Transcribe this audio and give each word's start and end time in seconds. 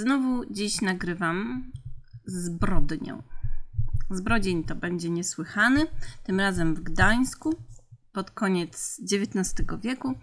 Znowu 0.00 0.44
dziś 0.50 0.80
nagrywam 0.80 1.70
zbrodnią. 2.24 3.22
Zbrodzień 4.10 4.64
to 4.64 4.74
będzie 4.74 5.10
niesłychany, 5.10 5.86
tym 6.24 6.40
razem 6.40 6.74
w 6.74 6.80
Gdańsku 6.80 7.54
pod 8.12 8.30
koniec 8.30 9.00
XIX 9.12 9.54
wieku. 9.82 10.14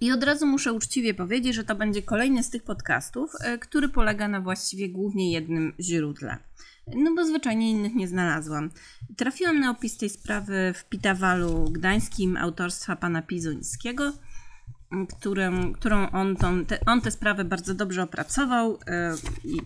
I 0.00 0.12
od 0.12 0.24
razu 0.24 0.46
muszę 0.46 0.72
uczciwie 0.72 1.14
powiedzieć, 1.14 1.54
że 1.54 1.64
to 1.64 1.74
będzie 1.74 2.02
kolejny 2.02 2.42
z 2.42 2.50
tych 2.50 2.62
podcastów, 2.62 3.30
e, 3.40 3.58
który 3.58 3.88
polega 3.88 4.28
na 4.28 4.40
właściwie 4.40 4.88
głównie 4.88 5.32
jednym 5.32 5.72
źródle. 5.80 6.38
No 6.96 7.14
bo 7.14 7.26
zwyczajnie 7.26 7.70
innych 7.70 7.94
nie 7.94 8.08
znalazłam. 8.08 8.70
Trafiłam 9.16 9.60
na 9.60 9.70
opis 9.70 9.96
tej 9.96 10.10
sprawy 10.10 10.72
w 10.76 10.84
Pitawalu 10.84 11.70
gdańskim 11.70 12.36
autorstwa 12.36 12.96
pana 12.96 13.22
Pizuńskiego– 13.22 14.12
którym, 15.18 15.72
którą 15.72 16.10
on, 16.10 16.36
tą, 16.36 16.64
te, 16.64 16.78
on 16.86 17.00
tę 17.00 17.10
sprawę 17.10 17.44
bardzo 17.44 17.74
dobrze 17.74 18.02
opracował. 18.02 18.78
E, 18.86 19.14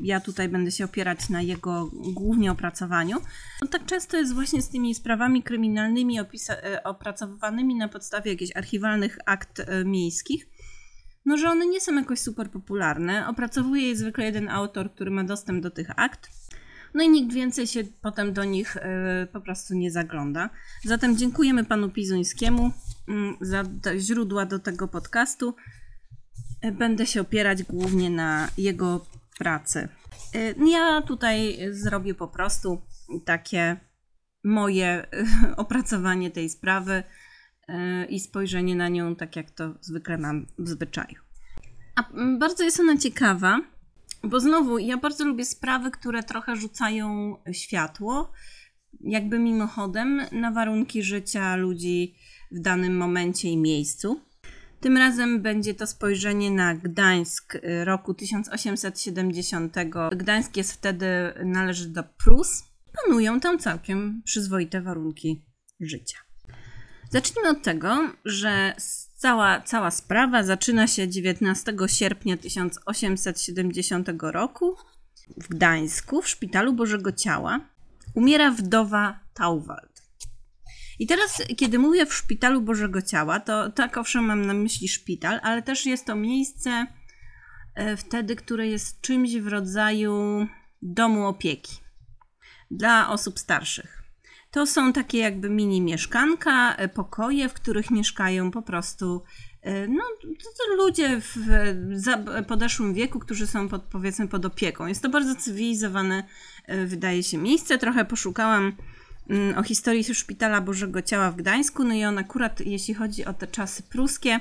ja 0.01 0.21
tutaj 0.21 0.49
będę 0.49 0.71
się 0.71 0.85
opierać 0.85 1.29
na 1.29 1.43
jego 1.43 1.91
głównie 1.93 2.53
opracowaniu. 2.53 3.17
No, 3.63 3.69
tak 3.69 3.85
często 3.87 4.17
jest 4.17 4.35
właśnie 4.35 4.63
z 4.63 4.69
tymi 4.69 4.95
sprawami 4.95 5.43
kryminalnymi 5.43 6.19
e, 6.21 6.25
opracowywanymi 6.85 7.75
na 7.75 7.89
podstawie 7.89 8.31
jakichś 8.31 8.57
archiwalnych 8.57 9.19
akt 9.27 9.61
e, 9.61 9.85
miejskich, 9.85 10.49
no 11.25 11.37
że 11.37 11.51
one 11.51 11.67
nie 11.67 11.81
są 11.81 11.95
jakoś 11.95 12.19
super 12.19 12.51
popularne. 12.51 13.29
Opracowuje 13.29 13.89
je 13.89 13.97
zwykle 13.97 14.25
jeden 14.25 14.49
autor, 14.49 14.93
który 14.93 15.11
ma 15.11 15.25
dostęp 15.25 15.63
do 15.63 15.71
tych 15.71 15.91
akt. 15.97 16.31
No 16.95 17.03
i 17.03 17.09
nikt 17.09 17.33
więcej 17.33 17.67
się 17.67 17.85
potem 18.03 18.33
do 18.33 18.45
nich 18.45 18.77
po 19.33 19.41
prostu 19.41 19.75
nie 19.75 19.91
zagląda. 19.91 20.51
Zatem 20.85 21.17
dziękujemy 21.17 21.65
panu 21.65 21.91
Pizuńskiemu 21.91 22.73
za 23.41 23.65
źródła 23.99 24.47
do 24.47 24.59
tego 24.59 24.89
podcastu. 24.89 25.55
E, 26.61 26.73
będę 26.73 27.07
się 27.07 27.21
opierać 27.21 27.63
głównie 27.63 28.11
na 28.11 28.49
jego 28.59 29.07
pracy. 29.39 29.89
E, 30.35 30.69
ja 30.71 31.03
tutaj 31.03 31.59
zrobię 31.71 32.15
po 32.15 32.29
prostu 32.29 32.83
takie 33.25 33.77
moje 34.45 35.07
opracowanie 35.57 36.31
tej 36.31 36.51
sprawy 36.51 37.03
e, 37.69 38.05
i 38.05 38.21
spojrzenie 38.21 38.77
na 38.77 38.89
nią 38.89 39.17
tak, 39.17 39.37
jak 39.37 39.51
to 39.51 39.75
zwykle 39.81 40.19
mam 40.19 40.47
w 40.59 40.69
zwyczaju. 40.69 41.23
A 41.97 42.11
mm, 42.11 42.39
bardzo 42.39 42.65
jest 42.65 42.81
ona 42.81 42.97
ciekawa, 42.97 43.61
bo 44.23 44.41
znowu 44.41 44.79
ja 44.79 44.97
bardzo 44.97 45.25
lubię 45.25 45.45
sprawy, 45.45 45.91
które 45.91 46.23
trochę 46.23 46.57
rzucają 46.57 47.37
światło, 47.53 48.33
jakby 49.01 49.39
mimochodem, 49.39 50.23
na 50.33 50.51
warunki 50.51 51.03
życia 51.03 51.57
ludzi 51.57 52.15
w 52.51 52.61
danym 52.61 52.97
momencie 52.97 53.49
i 53.49 53.57
miejscu. 53.57 54.21
Tym 54.81 54.97
razem 54.97 55.43
będzie 55.43 55.75
to 55.75 55.87
spojrzenie 55.87 56.51
na 56.51 56.75
Gdańsk 56.75 57.55
y, 57.55 57.85
roku 57.85 58.15
1870. 58.15 59.75
Gdańsk 60.17 60.57
jest 60.57 60.73
wtedy, 60.73 61.07
należy 61.45 61.89
do 61.89 62.03
Prus. 62.25 62.65
Panują 63.05 63.41
tam 63.41 63.59
całkiem 63.59 64.23
przyzwoite 64.25 64.81
warunki 64.81 65.45
życia. 65.81 66.19
Zacznijmy 67.11 67.51
od 67.51 67.63
tego, 67.63 68.13
że 68.25 68.75
cała, 69.17 69.61
cała 69.61 69.91
sprawa 69.91 70.43
zaczyna 70.43 70.87
się 70.87 71.09
19 71.09 71.73
sierpnia 71.87 72.37
1870 72.37 74.09
roku 74.23 74.77
w 75.37 75.49
Gdańsku, 75.49 76.23
w 76.23 76.29
szpitalu 76.29 76.73
Bożego 76.73 77.13
Ciała. 77.13 77.61
Umiera 78.15 78.51
wdowa 78.51 79.21
Tauwald. 79.35 79.98
I 80.99 81.07
teraz, 81.07 81.43
kiedy 81.57 81.79
mówię 81.79 82.07
w 82.07 82.15
szpitalu 82.15 82.61
Bożego 82.63 83.03
Ciała, 83.03 83.41
to 83.41 83.71
tak 83.71 83.97
owszem 83.97 84.25
mam 84.25 84.47
na 84.47 84.55
myśli 84.55 84.89
szpital, 84.89 85.41
ale 85.43 85.63
też 85.63 85.87
jest 85.87 86.07
to 86.07 86.17
miejsce 86.17 86.87
e, 87.75 87.97
wtedy, 87.97 88.37
które 88.37 88.69
jest 88.69 89.01
czymś 89.01 89.37
w 89.37 89.47
rodzaju 89.47 90.47
domu 90.83 91.27
opieki 91.27 91.73
dla 92.71 93.09
osób 93.09 93.39
starszych. 93.39 94.03
To 94.51 94.67
są 94.67 94.93
takie 94.93 95.19
jakby 95.19 95.51
mini 95.51 95.81
mieszkanka, 95.81 96.75
e, 96.75 96.89
pokoje, 96.89 97.49
w 97.49 97.55
których 97.55 97.91
mieszkają 97.91 98.51
po 98.51 98.63
prostu 98.63 99.23
e, 99.63 99.89
no, 99.89 100.03
ludzie 100.77 101.21
w 101.21 101.37
podeszłym 102.49 102.95
wieku, 102.95 103.19
którzy 103.19 103.47
są 103.47 103.69
pod, 103.69 103.83
powiedzmy 103.83 104.29
pod 104.29 104.45
opieką. 104.45 104.87
Jest 104.87 105.03
to 105.03 105.09
bardzo 105.09 105.35
cywilizowane, 105.35 106.25
wydaje 106.87 107.23
się, 107.23 107.39
miejsce. 107.39 107.79
Trochę 107.79 108.05
poszukałam 108.05 108.77
o 109.57 109.63
historii 109.63 110.15
Szpitala 110.15 110.61
Bożego 110.61 111.03
Ciała 111.03 111.31
w 111.31 111.37
Gdańsku. 111.37 111.85
No 111.85 111.95
i 111.95 112.05
on 112.05 112.19
akurat, 112.19 112.61
jeśli 112.61 112.95
chodzi 112.95 113.25
o 113.25 113.33
te 113.33 113.47
czasy 113.47 113.83
pruskie, 113.83 114.41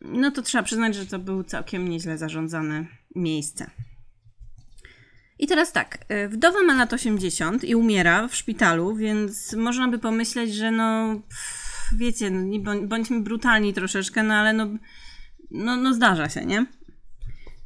no 0.00 0.30
to 0.30 0.42
trzeba 0.42 0.64
przyznać, 0.64 0.94
że 0.94 1.06
to 1.06 1.18
było 1.18 1.44
całkiem 1.44 1.88
nieźle 1.88 2.18
zarządzane 2.18 2.86
miejsce. 3.14 3.70
I 5.38 5.46
teraz 5.46 5.72
tak, 5.72 5.98
y, 6.24 6.28
wdowa 6.28 6.62
ma 6.62 6.74
lat 6.74 6.92
80 6.92 7.64
i 7.64 7.74
umiera 7.74 8.28
w 8.28 8.36
szpitalu, 8.36 8.96
więc 8.96 9.52
można 9.52 9.88
by 9.88 9.98
pomyśleć, 9.98 10.54
że 10.54 10.70
no, 10.70 11.20
wiecie, 11.96 12.30
no, 12.30 12.76
bądźmy 12.82 13.20
brutalni 13.20 13.72
troszeczkę, 13.72 14.22
no 14.22 14.34
ale 14.34 14.52
no, 14.52 14.66
no, 15.50 15.76
no 15.76 15.94
zdarza 15.94 16.28
się, 16.28 16.46
nie? 16.46 16.66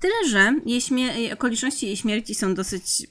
Tyle, 0.01 0.15
że 0.29 0.55
jej 0.67 1.33
okoliczności 1.33 1.87
jej 1.87 1.97
śmierci 1.97 2.35
są 2.35 2.55
dosyć 2.55 3.07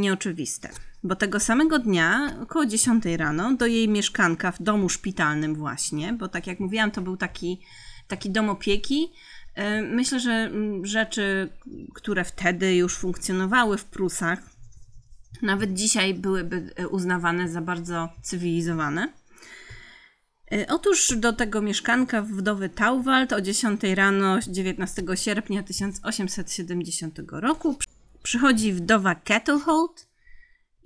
nieoczywiste 0.00 0.70
bo 1.02 1.16
tego 1.16 1.40
samego 1.40 1.78
dnia, 1.78 2.36
około 2.42 2.66
10 2.66 3.04
rano, 3.16 3.54
do 3.56 3.66
jej 3.66 3.88
mieszkanka 3.88 4.52
w 4.52 4.62
domu 4.62 4.88
szpitalnym 4.88 5.54
właśnie, 5.54 6.12
bo 6.12 6.28
tak 6.28 6.46
jak 6.46 6.60
mówiłam, 6.60 6.90
to 6.90 7.00
był 7.00 7.16
taki, 7.16 7.60
taki 8.08 8.30
dom 8.30 8.50
opieki. 8.50 9.12
E, 9.54 9.82
myślę, 9.82 10.20
że 10.20 10.30
mm, 10.32 10.86
rzeczy, 10.86 11.48
które 11.94 12.24
wtedy 12.24 12.76
już 12.76 12.96
funkcjonowały 12.96 13.78
w 13.78 13.84
Prusach, 13.84 14.38
nawet 15.42 15.74
dzisiaj 15.74 16.14
byłyby 16.14 16.70
e, 16.76 16.88
uznawane 16.88 17.48
za 17.48 17.60
bardzo 17.60 18.08
cywilizowane. 18.22 19.12
E, 20.52 20.66
otóż 20.68 21.12
do 21.16 21.32
tego 21.32 21.62
mieszkanka 21.62 22.22
wdowy 22.22 22.68
Tauwald 22.68 23.32
o 23.32 23.40
10 23.40 23.80
rano 23.94 24.38
19 24.48 25.02
sierpnia 25.14 25.62
1870 25.62 27.18
roku 27.32 27.76
przychodzi 28.22 28.72
wdowa 28.72 29.14
Kettlehold, 29.14 30.07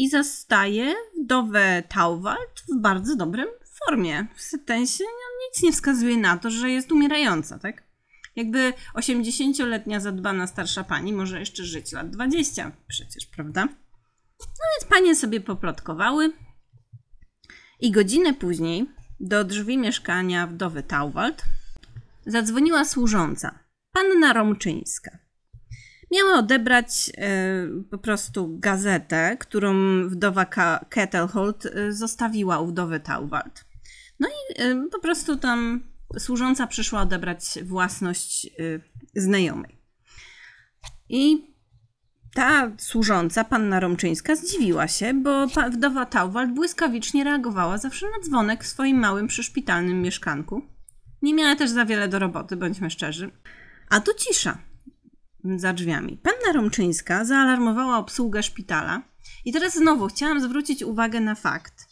i 0.03 0.09
zastaje 0.09 0.95
wdowę 1.23 1.83
Tauwald 1.89 2.63
w 2.73 2.81
bardzo 2.81 3.17
dobrym 3.17 3.49
formie. 3.87 4.27
W 4.35 4.43
sensie 4.43 5.05
no, 5.05 5.49
nic 5.49 5.63
nie 5.63 5.73
wskazuje 5.73 6.17
na 6.17 6.39
to, 6.39 6.51
że 6.51 6.71
jest 6.71 6.93
umierająca, 6.93 7.59
tak? 7.59 7.83
Jakby 8.37 8.73
80-letnia 8.95 10.01
zadbana 10.01 10.47
starsza 10.47 10.85
pani 10.85 11.13
może 11.13 11.41
jeszcze 11.41 11.65
żyć 11.65 11.93
lat 11.93 12.11
20 12.11 12.73
przecież, 12.89 13.27
prawda? 13.27 13.65
No 14.41 14.65
więc 14.81 14.91
panie 14.91 15.17
sobie 15.17 15.41
poplotkowały 15.41 16.33
i 17.81 17.91
godzinę 17.91 18.35
później 18.35 18.87
do 19.21 19.45
drzwi 19.45 19.79
mieszkania 19.79 20.47
wdowy 20.47 20.83
Tauwald 20.83 21.43
zadzwoniła 22.27 22.85
służąca, 22.85 23.59
panna 23.93 24.33
Romczyńska. 24.33 25.22
Miała 26.13 26.39
odebrać 26.39 27.11
e, 27.17 27.67
po 27.91 27.99
prostu 27.99 28.59
gazetę, 28.59 29.37
którą 29.41 29.75
wdowa 30.09 30.47
Kettlehold 30.89 31.67
e, 31.67 31.93
zostawiła 31.93 32.59
u 32.59 32.67
wdowy 32.67 33.01
Tauwald. 33.01 33.65
No 34.21 34.29
i 34.29 34.63
e, 34.63 34.89
po 34.93 34.99
prostu 34.99 35.37
tam 35.37 35.83
służąca 36.19 36.67
przyszła 36.67 37.01
odebrać 37.01 37.45
własność 37.65 38.51
znajomej. 39.15 39.79
I 41.09 41.53
ta 42.35 42.73
służąca, 42.79 43.45
panna 43.45 43.81
Romczyńska, 43.81 44.37
zdziwiła 44.37 44.89
się, 44.89 45.15
bo 45.15 45.47
wdowa 45.73 46.07
Tauwald 46.07 46.55
błyskawicznie 46.55 47.25
reagowała 47.25 47.79
zawsze 47.79 48.07
na 48.07 48.25
dzwonek 48.25 48.65
w 48.65 48.67
swoim 48.67 48.99
małym 48.99 49.27
przyszpitalnym 49.27 50.03
mieszkanku. 50.03 50.63
Nie 51.23 51.35
miała 51.35 51.57
też 51.57 51.71
za 51.71 51.85
wiele 51.85 52.09
do 52.09 52.19
roboty, 52.19 52.57
bądźmy 52.57 52.91
szczerzy. 52.91 53.31
A 53.91 54.01
tu 54.01 54.13
cisza 54.15 54.72
za 55.57 55.73
drzwiami. 55.73 56.17
Panna 56.23 56.53
Romczyńska 56.61 57.25
zaalarmowała 57.25 57.99
obsługę 57.99 58.43
szpitala 58.43 59.03
i 59.45 59.53
teraz 59.53 59.75
znowu 59.75 60.07
chciałam 60.07 60.41
zwrócić 60.41 60.83
uwagę 60.83 61.21
na 61.21 61.35
fakt, 61.35 61.89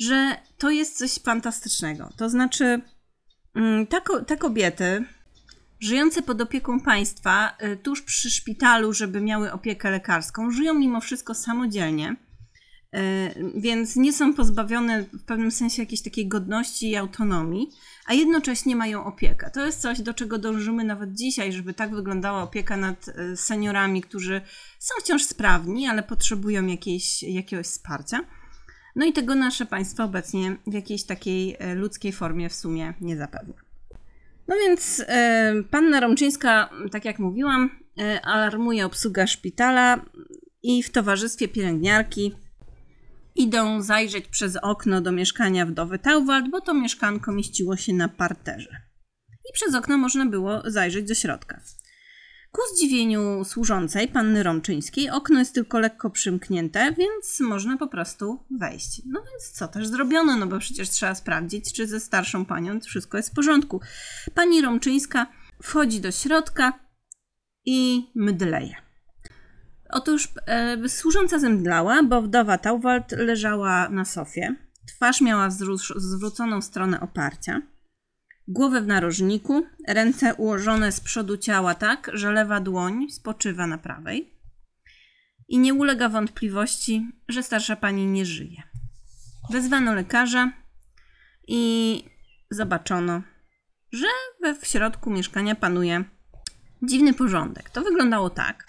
że 0.00 0.36
to 0.58 0.70
jest 0.70 0.98
coś 0.98 1.18
fantastycznego. 1.18 2.10
To 2.16 2.28
znaczy, 2.28 2.80
mm, 3.54 3.86
te, 3.86 4.00
te 4.26 4.36
kobiety 4.36 5.04
żyjące 5.80 6.22
pod 6.22 6.40
opieką 6.40 6.80
państwa 6.80 7.56
y, 7.62 7.76
tuż 7.76 8.02
przy 8.02 8.30
szpitalu, 8.30 8.92
żeby 8.92 9.20
miały 9.20 9.52
opiekę 9.52 9.90
lekarską, 9.90 10.50
żyją 10.50 10.74
mimo 10.74 11.00
wszystko 11.00 11.34
samodzielnie, 11.34 12.16
więc 13.54 13.96
nie 13.96 14.12
są 14.12 14.34
pozbawione 14.34 15.02
w 15.02 15.24
pewnym 15.24 15.50
sensie 15.50 15.82
jakiejś 15.82 16.02
takiej 16.02 16.28
godności 16.28 16.90
i 16.90 16.96
autonomii 16.96 17.70
a 18.10 18.14
jednocześnie 18.14 18.76
mają 18.76 19.04
opiekę. 19.04 19.50
To 19.50 19.66
jest 19.66 19.80
coś, 19.80 20.00
do 20.00 20.14
czego 20.14 20.38
dążymy 20.38 20.84
nawet 20.84 21.12
dzisiaj, 21.12 21.52
żeby 21.52 21.74
tak 21.74 21.94
wyglądała 21.94 22.42
opieka 22.42 22.76
nad 22.76 23.08
e, 23.08 23.36
seniorami, 23.36 24.02
którzy 24.02 24.40
są 24.78 24.94
wciąż 25.00 25.24
sprawni, 25.24 25.86
ale 25.86 26.02
potrzebują 26.02 26.66
jakiejś, 26.66 27.22
jakiegoś 27.22 27.66
wsparcia. 27.66 28.20
No 28.96 29.06
i 29.06 29.12
tego 29.12 29.34
nasze 29.34 29.66
państwo 29.66 30.04
obecnie 30.04 30.56
w 30.66 30.72
jakiejś 30.72 31.04
takiej 31.04 31.56
e, 31.58 31.74
ludzkiej 31.74 32.12
formie 32.12 32.48
w 32.48 32.54
sumie 32.54 32.94
nie 33.00 33.16
zapewnia. 33.16 33.54
No 34.48 34.56
więc 34.56 35.04
e, 35.06 35.54
panna 35.70 36.00
Romczyńska, 36.00 36.70
tak 36.92 37.04
jak 37.04 37.18
mówiłam, 37.18 37.70
e, 37.98 38.20
alarmuje 38.24 38.86
obsługa 38.86 39.26
szpitala 39.26 40.04
i 40.62 40.82
w 40.82 40.90
towarzystwie 40.90 41.48
pielęgniarki 41.48 42.34
idą 43.34 43.82
zajrzeć 43.82 44.28
przez 44.28 44.56
okno 44.56 45.00
do 45.00 45.12
mieszkania 45.12 45.66
wdowy 45.66 45.98
Tauwald, 45.98 46.50
bo 46.50 46.60
to 46.60 46.74
mieszkanko 46.74 47.32
mieściło 47.32 47.76
się 47.76 47.92
na 47.92 48.08
parterze. 48.08 48.76
I 49.50 49.52
przez 49.54 49.74
okno 49.74 49.98
można 49.98 50.26
było 50.26 50.62
zajrzeć 50.64 51.08
do 51.08 51.14
środka. 51.14 51.60
Ku 52.52 52.60
zdziwieniu 52.74 53.44
służącej, 53.44 54.08
panny 54.08 54.42
Romczyńskiej, 54.42 55.10
okno 55.10 55.38
jest 55.38 55.54
tylko 55.54 55.78
lekko 55.78 56.10
przymknięte, 56.10 56.94
więc 56.98 57.40
można 57.40 57.76
po 57.76 57.88
prostu 57.88 58.44
wejść. 58.60 59.02
No 59.06 59.22
więc 59.30 59.50
co 59.50 59.68
też 59.68 59.86
zrobiono, 59.86 60.36
no 60.36 60.46
bo 60.46 60.58
przecież 60.58 60.90
trzeba 60.90 61.14
sprawdzić, 61.14 61.72
czy 61.72 61.86
ze 61.86 62.00
starszą 62.00 62.44
panią 62.44 62.80
wszystko 62.80 63.16
jest 63.16 63.30
w 63.30 63.34
porządku. 63.34 63.80
Pani 64.34 64.62
Romczyńska 64.62 65.26
wchodzi 65.62 66.00
do 66.00 66.12
środka 66.12 66.72
i 67.64 68.10
mdleje. 68.14 68.89
Otóż 69.92 70.28
e, 70.46 70.88
służąca 70.88 71.38
zemdlała, 71.38 72.02
bo 72.02 72.22
wdowa 72.22 72.58
Tauwald 72.58 73.12
leżała 73.12 73.88
na 73.88 74.04
sofie. 74.04 74.56
Twarz 74.86 75.20
miała 75.20 75.50
zwróconą 75.96 76.62
stronę 76.62 77.00
oparcia 77.00 77.62
głowę 78.50 78.80
w 78.80 78.86
narożniku, 78.86 79.66
ręce 79.88 80.34
ułożone 80.34 80.92
z 80.92 81.00
przodu 81.00 81.36
ciała 81.36 81.74
tak, 81.74 82.10
że 82.14 82.32
lewa 82.32 82.60
dłoń 82.60 83.10
spoczywa 83.10 83.66
na 83.66 83.78
prawej. 83.78 84.34
I 85.48 85.58
nie 85.58 85.74
ulega 85.74 86.08
wątpliwości, 86.08 87.10
że 87.28 87.42
starsza 87.42 87.76
pani 87.76 88.06
nie 88.06 88.24
żyje. 88.24 88.62
Wezwano 89.50 89.94
lekarza 89.94 90.52
i 91.48 92.04
zobaczono, 92.50 93.22
że 93.92 94.06
we 94.42 94.54
w 94.54 94.66
środku 94.66 95.10
mieszkania 95.10 95.54
panuje 95.54 96.04
dziwny 96.82 97.14
porządek. 97.14 97.70
To 97.70 97.82
wyglądało 97.82 98.30
tak, 98.30 98.66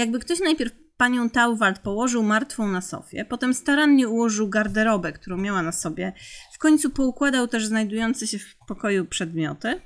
jakby 0.00 0.18
ktoś 0.18 0.40
najpierw 0.40 0.72
panią 0.96 1.30
Tauwald 1.30 1.78
położył 1.78 2.22
martwą 2.22 2.68
na 2.68 2.80
sofie, 2.80 3.24
potem 3.24 3.54
starannie 3.54 4.08
ułożył 4.08 4.48
garderobę, 4.48 5.12
którą 5.12 5.36
miała 5.36 5.62
na 5.62 5.72
sobie, 5.72 6.12
w 6.54 6.58
końcu 6.58 6.90
poukładał 6.90 7.48
też 7.48 7.66
znajdujące 7.66 8.26
się 8.26 8.38
w 8.38 8.56
pokoju 8.68 9.04
przedmioty, 9.04 9.80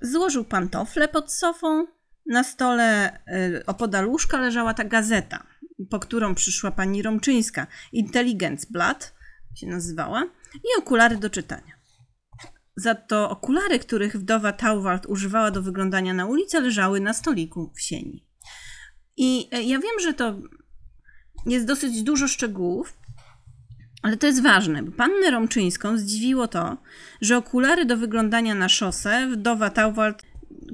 złożył 0.00 0.44
pantofle 0.44 1.08
pod 1.08 1.32
sofą, 1.32 1.86
na 2.26 2.44
stole 2.44 3.18
y, 3.56 3.66
opodal 3.66 4.06
łóżka 4.08 4.40
leżała 4.40 4.74
ta 4.74 4.84
gazeta, 4.84 5.46
po 5.90 5.98
którą 5.98 6.34
przyszła 6.34 6.70
pani 6.70 7.02
Romczyńska, 7.02 7.66
Intelligence 7.92 8.66
Blood 8.70 9.14
się 9.54 9.66
nazywała, 9.66 10.24
i 10.54 10.78
okulary 10.78 11.16
do 11.16 11.30
czytania. 11.30 11.78
Za 12.76 12.94
to 12.94 13.30
okulary, 13.30 13.78
których 13.78 14.16
wdowa 14.16 14.52
Tauwald 14.52 15.06
używała 15.06 15.50
do 15.50 15.62
wyglądania 15.62 16.14
na 16.14 16.26
ulicę, 16.26 16.60
leżały 16.60 17.00
na 17.00 17.12
stoliku 17.14 17.72
w 17.76 17.80
sieni. 17.80 18.27
I 19.18 19.48
e, 19.52 19.62
ja 19.62 19.78
wiem, 19.78 20.00
że 20.02 20.14
to 20.14 20.34
jest 21.46 21.66
dosyć 21.66 22.02
dużo 22.02 22.28
szczegółów, 22.28 22.96
ale 24.02 24.16
to 24.16 24.26
jest 24.26 24.42
ważne, 24.42 24.92
pannę 24.92 25.30
Romczyńską 25.30 25.98
zdziwiło 25.98 26.48
to, 26.48 26.76
że 27.20 27.36
okulary 27.36 27.84
do 27.84 27.96
wyglądania 27.96 28.54
na 28.54 28.68
szosę 28.68 29.28
wdowa 29.32 29.70
Tauwald 29.70 30.22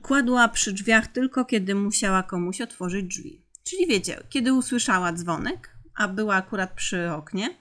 kładła 0.02 0.48
przy 0.48 0.72
drzwiach 0.72 1.06
tylko 1.06 1.44
kiedy 1.44 1.74
musiała 1.74 2.22
komuś 2.22 2.60
otworzyć 2.60 3.06
drzwi. 3.06 3.44
Czyli 3.64 3.86
wiecie, 3.86 4.22
kiedy 4.28 4.52
usłyszała 4.52 5.12
dzwonek, 5.12 5.70
a 5.96 6.08
była 6.08 6.34
akurat 6.34 6.72
przy 6.72 7.10
oknie, 7.10 7.56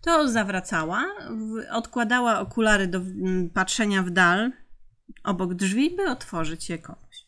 to 0.00 0.28
zawracała, 0.28 1.04
odkładała 1.70 2.40
okulary 2.40 2.86
do 2.86 3.00
patrzenia 3.54 4.02
w 4.02 4.10
dal 4.10 4.52
obok 5.24 5.54
drzwi, 5.54 5.96
by 5.96 6.10
otworzyć 6.10 6.68
je 6.68 6.78
komuś. 6.78 7.26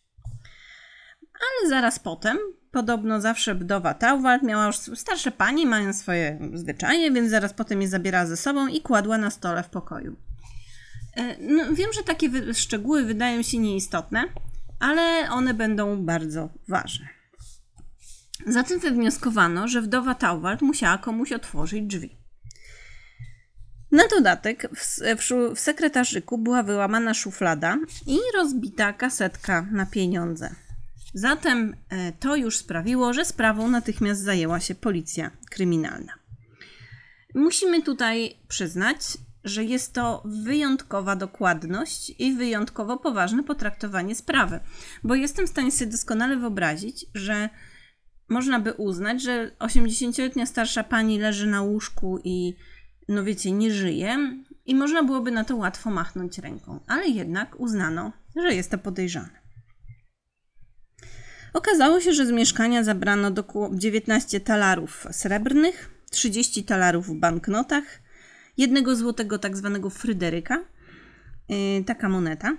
Ale 1.35 1.69
zaraz 1.69 1.99
potem 1.99 2.39
Podobno 2.71 3.21
zawsze 3.21 3.55
wdowa 3.55 3.95
Tauwald 3.95 4.43
miała 4.43 4.67
już 4.67 4.77
starsze 4.77 5.31
pani, 5.31 5.67
mają 5.67 5.93
swoje 5.93 6.51
zwyczaje, 6.55 7.11
więc 7.13 7.31
zaraz 7.31 7.53
potem 7.53 7.83
je 7.83 7.89
zabierała 7.89 8.27
ze 8.27 8.37
sobą 8.37 8.67
i 8.67 8.81
kładła 8.81 9.19
na 9.19 9.31
stole 9.31 9.63
w 9.63 9.69
pokoju. 9.69 10.17
E, 11.17 11.37
no, 11.41 11.75
wiem, 11.75 11.93
że 11.93 12.03
takie 12.03 12.55
szczegóły 12.55 13.05
wydają 13.05 13.43
się 13.43 13.59
nieistotne, 13.59 14.25
ale 14.81 15.31
one 15.31 15.55
będą 15.55 16.05
bardzo 16.05 16.49
ważne. 16.69 17.09
Zatem 18.47 18.81
wywnioskowano, 18.81 19.69
że 19.69 19.83
wdowa 19.83 20.15
Tauwald 20.15 20.63
musiała 20.63 20.99
komuś 20.99 21.33
otworzyć 21.33 21.87
drzwi. 21.87 22.17
Na 23.93 24.09
dodatek 24.09 24.69
w, 24.77 25.01
w, 25.19 25.55
w 25.57 25.61
sekretarzyku 25.61 26.39
była 26.39 26.63
wyłamana 26.63 27.15
szuflada 27.15 27.79
i 28.07 28.19
rozbita 28.37 28.93
kasetka 28.93 29.67
na 29.73 29.87
pieniądze. 29.87 30.55
Zatem 31.15 31.77
e, 31.89 32.13
to 32.13 32.37
już 32.37 32.57
sprawiło, 32.57 33.13
że 33.13 33.25
sprawą 33.25 33.69
natychmiast 33.69 34.23
zajęła 34.23 34.61
się 34.61 34.75
policja 34.75 35.31
kryminalna. 35.51 36.13
Musimy 37.35 37.83
tutaj 37.83 38.37
przyznać, 38.49 38.99
że 39.45 39.65
jest 39.65 39.93
to 39.93 40.23
wyjątkowa 40.25 41.17
dokładność 41.17 42.13
i 42.19 42.33
wyjątkowo 42.33 42.97
poważne 42.97 43.43
potraktowanie 43.43 44.15
sprawy, 44.15 44.61
bo 45.05 45.15
jestem 45.15 45.47
w 45.47 45.51
stanie 45.51 45.73
sobie 45.73 45.91
doskonale 45.91 46.37
wyobrazić, 46.37 47.07
że 47.15 47.49
można 48.29 48.61
by 48.61 48.73
uznać, 48.73 49.23
że 49.23 49.51
80-letnia 49.59 50.47
starsza 50.47 50.85
pani 50.85 51.19
leży 51.19 51.47
na 51.47 51.63
łóżku 51.63 52.19
i, 52.25 52.55
no 53.09 53.25
wiecie, 53.25 53.53
nie 53.53 53.71
żyje, 53.75 54.17
i 54.67 54.75
można 54.75 55.03
byłoby 55.03 55.31
na 55.31 55.45
to 55.45 55.57
łatwo 55.57 55.91
machnąć 55.91 56.39
ręką, 56.39 56.81
ale 56.87 57.09
jednak 57.09 57.61
uznano, 57.61 58.13
że 58.37 58.55
jest 58.55 58.71
to 58.71 58.79
podejrzane. 58.79 59.40
Okazało 61.53 62.01
się, 62.01 62.13
że 62.13 62.27
z 62.27 62.31
mieszkania 62.31 62.85
zabrano 62.85 63.31
do 63.31 63.45
19 63.73 64.41
talarów 64.41 65.07
srebrnych, 65.11 65.91
30 66.11 66.65
talarów 66.65 67.07
w 67.07 67.15
banknotach, 67.15 67.85
jednego 68.57 68.97
złotego 68.97 69.39
tak 69.39 69.57
zwanego 69.57 69.91
Fryderyka, 69.91 70.65
yy, 71.49 71.85
taka 71.87 72.09
moneta, 72.09 72.57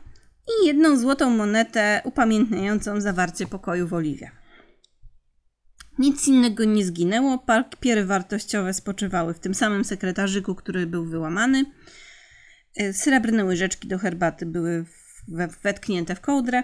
i 0.48 0.68
jedną 0.68 0.98
złotą 0.98 1.30
monetę 1.30 2.02
upamiętniającą 2.04 3.02
zawarcie 3.02 3.48
pokoju 3.48 3.88
w 3.88 3.94
Oliwie. 3.94 4.32
Nic 6.00 6.28
innego 6.28 6.64
nie 6.64 6.86
zginęło, 6.86 7.38
papiery 7.38 8.06
wartościowe 8.06 8.74
spoczywały 8.74 9.34
w 9.34 9.40
tym 9.40 9.56
samym 9.56 9.86
sekretarzyku, 9.86 10.56
który 10.56 10.88
był 10.88 11.06
wyłamany. 11.06 11.66
Yy, 12.78 12.94
srebrne 12.94 13.46
łyżeczki 13.46 13.88
do 13.88 13.98
herbaty 13.98 14.46
były 14.46 14.86
wetknięte 15.64 16.16
w 16.16 16.22
kołdrę 16.22 16.64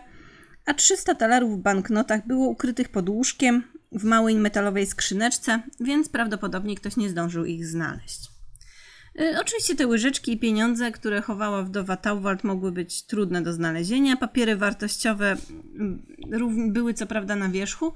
a 0.68 0.74
300 0.74 1.16
talarów 1.16 1.60
w 1.60 1.62
banknotach 1.62 2.28
było 2.28 2.48
ukrytych 2.48 2.90
pod 2.90 3.10
łóżkiem 3.10 3.64
w 3.92 4.04
małej 4.04 4.36
metalowej 4.36 4.86
skrzyneczce, 4.86 5.62
więc 5.80 6.10
prawdopodobnie 6.10 6.76
ktoś 6.76 6.98
nie 6.98 7.10
zdążył 7.10 7.46
ich 7.46 7.66
znaleźć. 7.66 8.20
Y, 9.22 9.40
oczywiście 9.42 9.76
te 9.76 9.88
łyżeczki 9.88 10.32
i 10.32 10.40
pieniądze, 10.40 10.92
które 10.92 11.22
chowała 11.22 11.64
wdowa 11.64 11.98
Tauwald, 11.98 12.44
mogły 12.44 12.72
być 12.72 13.04
trudne 13.04 13.42
do 13.42 13.54
znalezienia. 13.54 14.18
Papiery 14.18 14.56
wartościowe 14.56 15.38
mm, 15.80 16.74
były 16.74 16.94
co 16.94 17.08
prawda 17.08 17.36
na 17.36 17.50
wierzchu, 17.50 17.94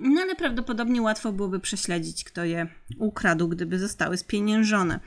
no 0.00 0.20
ale 0.20 0.36
prawdopodobnie 0.36 1.02
łatwo 1.02 1.32
byłoby 1.32 1.60
prześledzić, 1.60 2.24
kto 2.24 2.44
je 2.44 2.66
ukradł, 2.98 3.48
gdyby 3.48 3.78
zostały 3.78 4.16
spieniężone. 4.16 5.00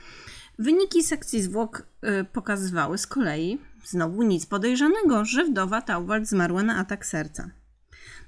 Wyniki 0.62 1.02
sekcji 1.02 1.42
zwłok 1.42 1.86
y, 2.20 2.24
pokazywały 2.24 2.98
z 2.98 3.06
kolei, 3.06 3.58
Znowu 3.84 4.22
nic 4.22 4.46
podejrzanego, 4.46 5.24
że 5.24 5.44
wdowa 5.44 5.82
Tauwald 5.82 6.28
zmarła 6.28 6.62
na 6.62 6.76
atak 6.76 7.06
serca. 7.06 7.50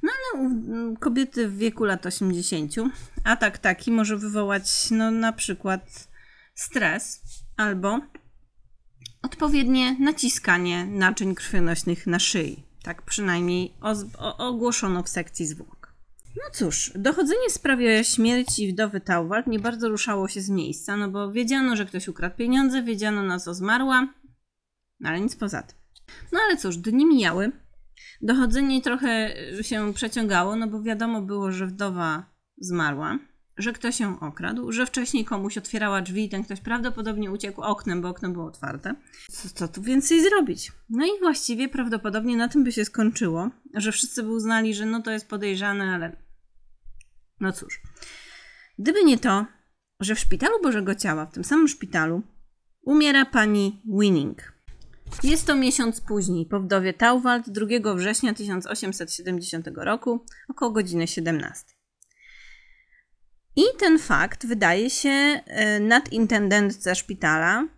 No 0.03 0.13
ale 0.13 0.49
u 0.89 0.97
kobiety 0.97 1.49
w 1.49 1.57
wieku 1.57 1.85
lat 1.85 2.07
80 2.07 2.73
atak 3.25 3.59
taki 3.59 3.93
może 3.93 4.17
wywołać 4.17 4.91
no, 4.91 5.11
na 5.11 5.33
przykład 5.33 6.09
stres 6.55 7.23
albo 7.57 8.01
odpowiednie 9.23 9.97
naciskanie 10.01 10.87
naczyń 10.87 11.35
krwionośnych 11.35 12.07
na 12.07 12.19
szyi. 12.19 12.63
Tak 12.83 13.03
przynajmniej 13.03 13.73
ogłoszono 14.39 15.03
w 15.03 15.09
sekcji 15.09 15.47
zwłok. 15.47 15.74
No 16.37 16.43
cóż, 16.53 16.93
dochodzenie 16.95 17.49
w 17.49 17.53
sprawie 17.53 18.05
śmierci 18.05 18.73
wdowy 18.73 19.01
Tauwald 19.01 19.47
nie 19.47 19.59
bardzo 19.59 19.89
ruszało 19.89 20.29
się 20.29 20.41
z 20.41 20.51
miejsca, 20.51 20.97
no 20.97 21.11
bo 21.11 21.33
wiedziano, 21.33 21.77
że 21.77 21.87
ktoś 21.87 22.09
ukradł 22.09 22.37
pieniądze, 22.37 22.83
wiedziano 22.83 23.23
na 23.23 23.39
co 23.39 23.55
zmarła, 23.55 24.09
no 25.01 25.09
ale 25.09 25.21
nic 25.21 25.37
poza 25.37 25.63
tym. 25.63 25.79
No 26.33 26.41
ale 26.47 26.57
cóż, 26.57 26.77
dni 26.77 27.07
mijały. 27.07 27.53
Dochodzenie 28.23 28.83
trochę 28.83 29.35
się 29.63 29.95
przeciągało, 29.95 30.57
no 30.57 30.69
bo 30.69 30.83
wiadomo 30.83 31.23
było, 31.23 31.53
że 31.53 31.67
wdowa 31.67 32.35
zmarła, 32.59 33.19
że 33.57 33.73
ktoś 33.73 34.01
ją 34.01 34.21
okradł, 34.21 34.73
że 34.73 34.87
wcześniej 34.87 35.25
komuś 35.25 35.59
otwierała 35.59 36.03
drzwi 36.03 36.25
i 36.25 36.29
ten 36.29 36.45
ktoś 36.45 36.61
prawdopodobnie 36.61 37.31
uciekł 37.31 37.63
oknem, 37.63 38.03
bo 38.03 38.09
okno 38.09 38.31
było 38.31 38.47
otwarte. 38.47 38.95
Co, 39.31 39.49
co 39.49 39.69
tu 39.69 39.83
więcej 39.83 40.23
zrobić? 40.23 40.73
No 40.91 41.07
i 41.07 41.19
właściwie 41.21 41.69
prawdopodobnie 41.69 42.37
na 42.37 42.49
tym 42.49 42.65
by 42.65 42.73
się 42.73 42.85
skończyło, 42.85 43.51
że 43.75 43.93
wszyscy 43.93 44.23
by 44.23 44.29
uznali, 44.29 44.75
że 44.75 44.87
no 44.87 45.03
to 45.03 45.11
jest 45.11 45.29
podejrzane, 45.29 45.95
ale 45.95 46.24
no 47.41 47.53
cóż. 47.53 47.83
Gdyby 48.79 49.05
nie 49.05 49.19
to, 49.19 49.47
że 50.01 50.15
w 50.15 50.19
szpitalu 50.19 50.63
Bożego 50.63 50.95
Ciała, 50.95 51.27
w 51.27 51.33
tym 51.33 51.45
samym 51.45 51.69
szpitalu, 51.69 52.23
umiera 52.83 53.25
pani 53.25 53.83
Winning. 54.01 54.55
Jest 55.23 55.47
to 55.47 55.55
miesiąc 55.55 56.01
później, 56.01 56.47
po 56.47 56.61
wdowie 56.61 56.93
Tauwald 56.93 57.51
2 57.51 57.95
września 57.95 58.35
1870 58.35 59.69
roku, 59.77 60.25
około 60.49 60.71
godziny 60.71 61.07
17. 61.07 61.65
I 63.57 63.63
ten 63.79 63.99
fakt 63.99 64.47
wydaje 64.47 64.91
się 64.91 65.09
e, 65.09 65.81
nadintendentce 65.81 66.95
szpitala, 66.95 67.69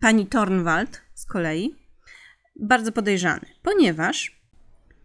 pani 0.00 0.26
Tornwald 0.26 1.00
z 1.14 1.26
kolei, 1.26 1.74
bardzo 2.56 2.92
podejrzany, 2.92 3.46
ponieważ 3.62 4.40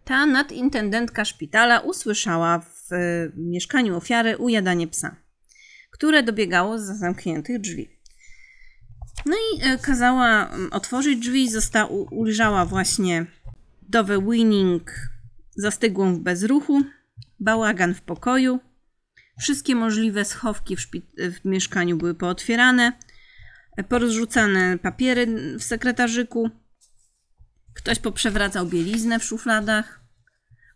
ta 0.06 0.26
nadintendentka 0.26 1.26
szpitala 1.26 1.80
usłyszała 1.80 2.60
w 2.90 3.30
mieszkaniu 3.36 3.98
ofiary 3.98 4.38
ujadanie 4.38 4.88
psa, 4.88 5.16
które 5.92 6.24
dobiegało 6.24 6.80
z 6.80 6.82
zamkniętych 6.82 7.62
drzwi. 7.62 7.90
No 9.26 9.36
i 9.36 9.62
e, 9.64 9.78
kazała 9.78 10.50
mm, 10.50 10.74
otworzyć 10.74 11.20
drzwi, 11.20 11.50
zosta- 11.50 11.88
ujrzała 12.12 12.66
właśnie 12.66 13.26
wdowę 13.82 14.22
Winning 14.32 14.92
zastygłą 15.56 16.16
w 16.16 16.20
bezruchu, 16.20 16.82
bałagan 17.40 17.94
w 17.94 18.02
pokoju, 18.02 18.60
wszystkie 19.40 19.76
możliwe 19.76 20.26
schowki 20.26 20.76
w, 20.76 20.88
w 21.18 21.46
mieszkaniu 21.46 21.98
były 21.98 22.16
pootwierane, 22.16 22.94
e, 23.78 23.84
porozrzucane 23.84 24.78
papiery 24.78 25.28
w 25.60 25.64
sekretarzyku, 25.64 26.50
ktoś 27.74 28.00
poprzewracał 28.00 28.66
bieliznę 28.66 29.20
w 29.20 29.24
szufladach, 29.24 30.03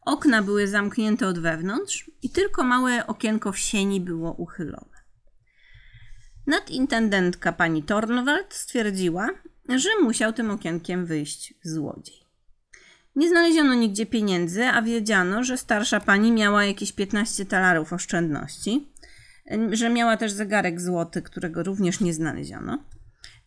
okna 0.07 0.41
były 0.41 0.67
zamknięte 0.67 1.27
od 1.27 1.39
wewnątrz 1.39 2.11
i 2.21 2.29
tylko 2.29 2.63
małe 2.63 3.07
okienko 3.07 3.51
w 3.51 3.57
sieni 3.57 4.01
było 4.01 4.31
uchylone. 4.33 4.97
Nadintendentka 6.47 7.51
pani 7.53 7.83
Tornwald 7.83 8.53
stwierdziła, 8.53 9.29
że 9.69 9.89
musiał 10.03 10.33
tym 10.33 10.51
okienkiem 10.51 11.05
wyjść 11.05 11.53
złodziej. 11.63 12.15
Nie 13.15 13.29
znaleziono 13.29 13.73
nigdzie 13.73 14.05
pieniędzy, 14.05 14.65
a 14.65 14.81
wiedziano, 14.81 15.43
że 15.43 15.57
starsza 15.57 15.99
pani 15.99 16.31
miała 16.31 16.65
jakieś 16.65 16.91
15 16.91 17.45
talarów 17.45 17.93
oszczędności, 17.93 18.87
że 19.71 19.89
miała 19.89 20.17
też 20.17 20.31
zegarek 20.31 20.81
złoty, 20.81 21.21
którego 21.21 21.63
również 21.63 21.99
nie 21.99 22.13
znaleziono. 22.13 22.83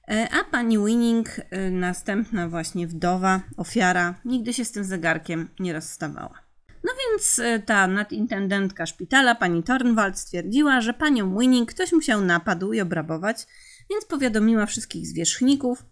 E, 0.09 0.29
A 0.41 0.45
pani 0.45 0.79
Winning, 0.79 1.29
e, 1.51 1.71
następna 1.71 2.49
właśnie 2.49 2.87
wdowa, 2.87 3.41
ofiara, 3.57 4.15
nigdy 4.25 4.53
się 4.53 4.65
z 4.65 4.73
tym 4.73 4.85
zegarkiem 4.85 5.49
nie 5.61 5.73
rozstawała. 5.73 6.50
No 6.85 6.93
więc 6.99 7.39
e, 7.39 7.59
ta 7.59 7.87
nadintendentka 7.87 8.87
szpitala, 8.87 9.35
pani 9.35 9.63
Tornwald, 9.63 10.19
stwierdziła, 10.19 10.81
że 10.81 10.95
panią 10.95 11.39
Winning 11.39 11.71
ktoś 11.71 11.93
musiał 11.93 12.21
napadł 12.21 12.73
i 12.73 12.81
obrabować, 12.81 13.47
więc 13.91 14.05
powiadomiła 14.05 14.67
wszystkich 14.67 15.07
zwierzchników, 15.07 15.85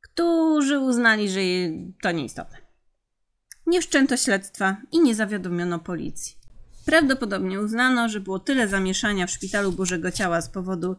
którzy 0.00 0.78
uznali, 0.78 1.30
że 1.30 1.40
to 2.02 2.12
nieistotne. 2.12 2.58
Nie 3.66 3.80
wszczęto 3.80 4.16
śledztwa 4.16 4.76
i 4.92 5.00
nie 5.00 5.14
zawiadomiono 5.14 5.78
policji. 5.78 6.36
Prawdopodobnie 6.84 7.60
uznano, 7.60 8.08
że 8.08 8.20
było 8.20 8.38
tyle 8.38 8.68
zamieszania 8.68 9.26
w 9.26 9.30
szpitalu 9.30 9.72
Bożego 9.72 10.10
Ciała 10.10 10.40
z 10.40 10.48
powodu 10.48 10.96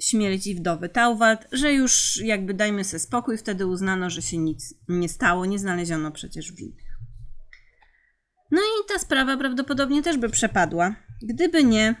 śmierci 0.00 0.54
wdowy 0.54 0.88
Tauwald, 0.88 1.40
że 1.52 1.72
już 1.72 2.20
jakby 2.24 2.54
dajmy 2.54 2.84
sobie 2.84 3.00
spokój, 3.00 3.38
wtedy 3.38 3.66
uznano, 3.66 4.10
że 4.10 4.22
się 4.22 4.38
nic 4.38 4.74
nie 4.88 5.08
stało, 5.08 5.46
nie 5.46 5.58
znaleziono 5.58 6.10
przecież 6.12 6.52
winnych. 6.52 6.89
No 8.50 8.60
i 8.60 8.88
ta 8.88 8.98
sprawa 8.98 9.36
prawdopodobnie 9.36 10.02
też 10.02 10.16
by 10.16 10.28
przepadła, 10.28 10.94
gdyby 11.22 11.64
nie 11.64 11.94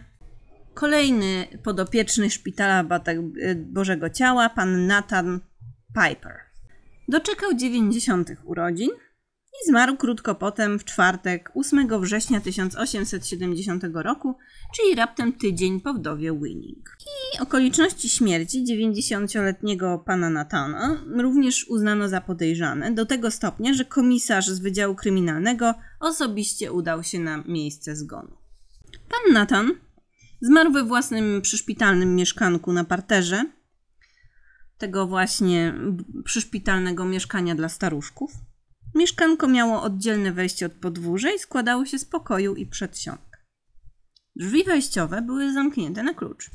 kolejny 0.74 1.46
podopieczny 1.62 2.30
szpitala 2.30 2.84
Bożego 3.56 4.10
Ciała, 4.10 4.48
pan 4.48 4.86
Nathan 4.86 5.40
Piper. 5.94 6.40
Doczekał 7.08 7.54
90. 7.54 8.30
urodzin 8.44 8.90
i 9.62 9.68
zmarł 9.68 9.96
krótko 9.96 10.34
potem, 10.34 10.78
w 10.78 10.84
czwartek, 10.84 11.50
8 11.54 12.00
września 12.00 12.40
1870 12.40 13.84
roku, 13.94 14.36
czyli 14.76 14.94
raptem 14.94 15.32
tydzień 15.32 15.80
po 15.80 15.94
wdowie 15.94 16.32
Winning. 16.32 16.96
I 17.34 17.40
okoliczności 17.40 18.08
śmierci 18.08 18.64
90-letniego 18.64 19.98
pana 20.06 20.30
Nathana 20.30 21.04
również 21.18 21.68
uznano 21.68 22.08
za 22.08 22.20
podejrzane, 22.20 22.92
do 22.92 23.06
tego 23.06 23.30
stopnia, 23.30 23.74
że 23.74 23.84
komisarz 23.84 24.48
z 24.48 24.58
Wydziału 24.58 24.94
Kryminalnego 24.94 25.74
osobiście 26.00 26.72
udał 26.72 27.02
się 27.02 27.18
na 27.18 27.44
miejsce 27.46 27.96
zgonu. 27.96 28.36
Pan 28.92 29.32
Nathan 29.32 29.72
zmarł 30.40 30.72
we 30.72 30.84
własnym 30.84 31.42
przyszpitalnym 31.42 32.14
mieszkanku 32.14 32.72
na 32.72 32.84
parterze, 32.84 33.44
tego 34.78 35.06
właśnie 35.06 35.74
przyszpitalnego 36.24 37.04
mieszkania 37.04 37.54
dla 37.54 37.68
staruszków. 37.68 38.32
Mieszkanko 38.94 39.48
miało 39.48 39.82
oddzielne 39.82 40.32
wejście 40.32 40.66
od 40.66 40.72
podwórza 40.72 41.30
i 41.30 41.38
składało 41.38 41.86
się 41.86 41.98
z 41.98 42.04
pokoju 42.04 42.54
i 42.54 42.66
przedsionek. 42.66 43.44
Drzwi 44.36 44.64
wejściowe 44.64 45.22
były 45.22 45.52
zamknięte 45.52 46.02
na 46.02 46.14
klucz. 46.14 46.50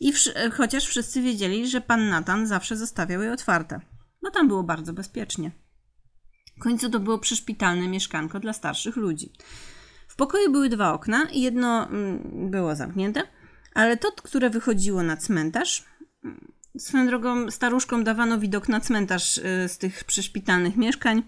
I 0.00 0.12
wsz- 0.12 0.52
chociaż 0.52 0.84
wszyscy 0.86 1.22
wiedzieli, 1.22 1.68
że 1.68 1.80
pan 1.80 2.08
Nathan 2.08 2.46
zawsze 2.46 2.76
zostawiał 2.76 3.22
je 3.22 3.32
otwarte, 3.32 3.80
bo 4.22 4.30
tam 4.30 4.48
było 4.48 4.62
bardzo 4.62 4.92
bezpiecznie. 4.92 5.50
W 6.56 6.60
końcu 6.62 6.90
to 6.90 7.00
było 7.00 7.18
przyszpitalne 7.18 7.88
mieszkanko 7.88 8.40
dla 8.40 8.52
starszych 8.52 8.96
ludzi. 8.96 9.32
W 10.08 10.16
pokoju 10.16 10.52
były 10.52 10.68
dwa 10.68 10.92
okna 10.92 11.26
jedno 11.32 11.88
mm, 11.88 12.50
było 12.50 12.76
zamknięte, 12.76 13.22
ale 13.74 13.96
to, 13.96 14.12
które 14.12 14.50
wychodziło 14.50 15.02
na 15.02 15.16
cmentarz, 15.16 15.84
swoją 16.78 17.06
drogą 17.06 17.50
staruszkom 17.50 18.04
dawano 18.04 18.38
widok 18.38 18.68
na 18.68 18.80
cmentarz 18.80 19.38
y, 19.38 19.68
z 19.68 19.78
tych 19.78 20.04
przyszpitalnych 20.04 20.76
mieszkań, 20.76 21.22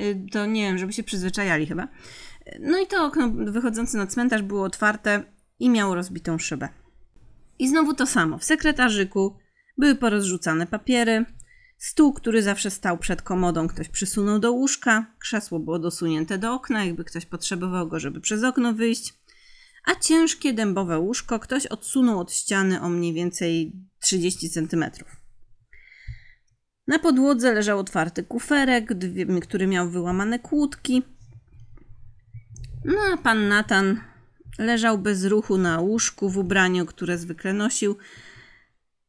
y, 0.00 0.26
to 0.32 0.46
nie 0.46 0.62
wiem, 0.62 0.78
żeby 0.78 0.92
się 0.92 1.02
przyzwyczajali 1.02 1.66
chyba. 1.66 1.88
No 2.60 2.78
i 2.78 2.86
to 2.86 3.04
okno 3.04 3.30
wychodzące 3.30 3.98
na 3.98 4.06
cmentarz 4.06 4.42
było 4.42 4.64
otwarte 4.64 5.24
i 5.58 5.70
miało 5.70 5.94
rozbitą 5.94 6.38
szybę. 6.38 6.68
I 7.58 7.68
znowu 7.68 7.94
to 7.94 8.06
samo. 8.06 8.38
W 8.38 8.44
sekretarzyku 8.44 9.36
były 9.78 9.94
porozrzucane 9.94 10.66
papiery, 10.66 11.24
stół, 11.78 12.12
który 12.12 12.42
zawsze 12.42 12.70
stał 12.70 12.98
przed 12.98 13.22
komodą, 13.22 13.68
ktoś 13.68 13.88
przysunął 13.88 14.38
do 14.38 14.52
łóżka, 14.52 15.06
krzesło 15.18 15.58
było 15.58 15.78
dosunięte 15.78 16.38
do 16.38 16.54
okna, 16.54 16.84
jakby 16.84 17.04
ktoś 17.04 17.26
potrzebował 17.26 17.88
go, 17.88 18.00
żeby 18.00 18.20
przez 18.20 18.44
okno 18.44 18.72
wyjść, 18.74 19.19
a 19.84 19.94
ciężkie 19.94 20.52
dębowe 20.52 20.98
łóżko 20.98 21.38
ktoś 21.38 21.66
odsunął 21.66 22.20
od 22.20 22.32
ściany 22.32 22.80
o 22.80 22.88
mniej 22.88 23.12
więcej 23.12 23.72
30 24.00 24.50
cm. 24.50 24.84
Na 26.86 26.98
podłodze 26.98 27.52
leżał 27.52 27.78
otwarty 27.78 28.22
kuferek, 28.22 28.92
który 29.42 29.66
miał 29.66 29.90
wyłamane 29.90 30.38
kłódki. 30.38 31.02
No 32.84 33.00
a 33.12 33.16
pan 33.16 33.48
Natan 33.48 34.00
leżał 34.58 34.98
bez 34.98 35.24
ruchu 35.24 35.58
na 35.58 35.80
łóżku 35.80 36.30
w 36.30 36.38
ubraniu, 36.38 36.86
które 36.86 37.18
zwykle 37.18 37.52
nosił, 37.52 37.96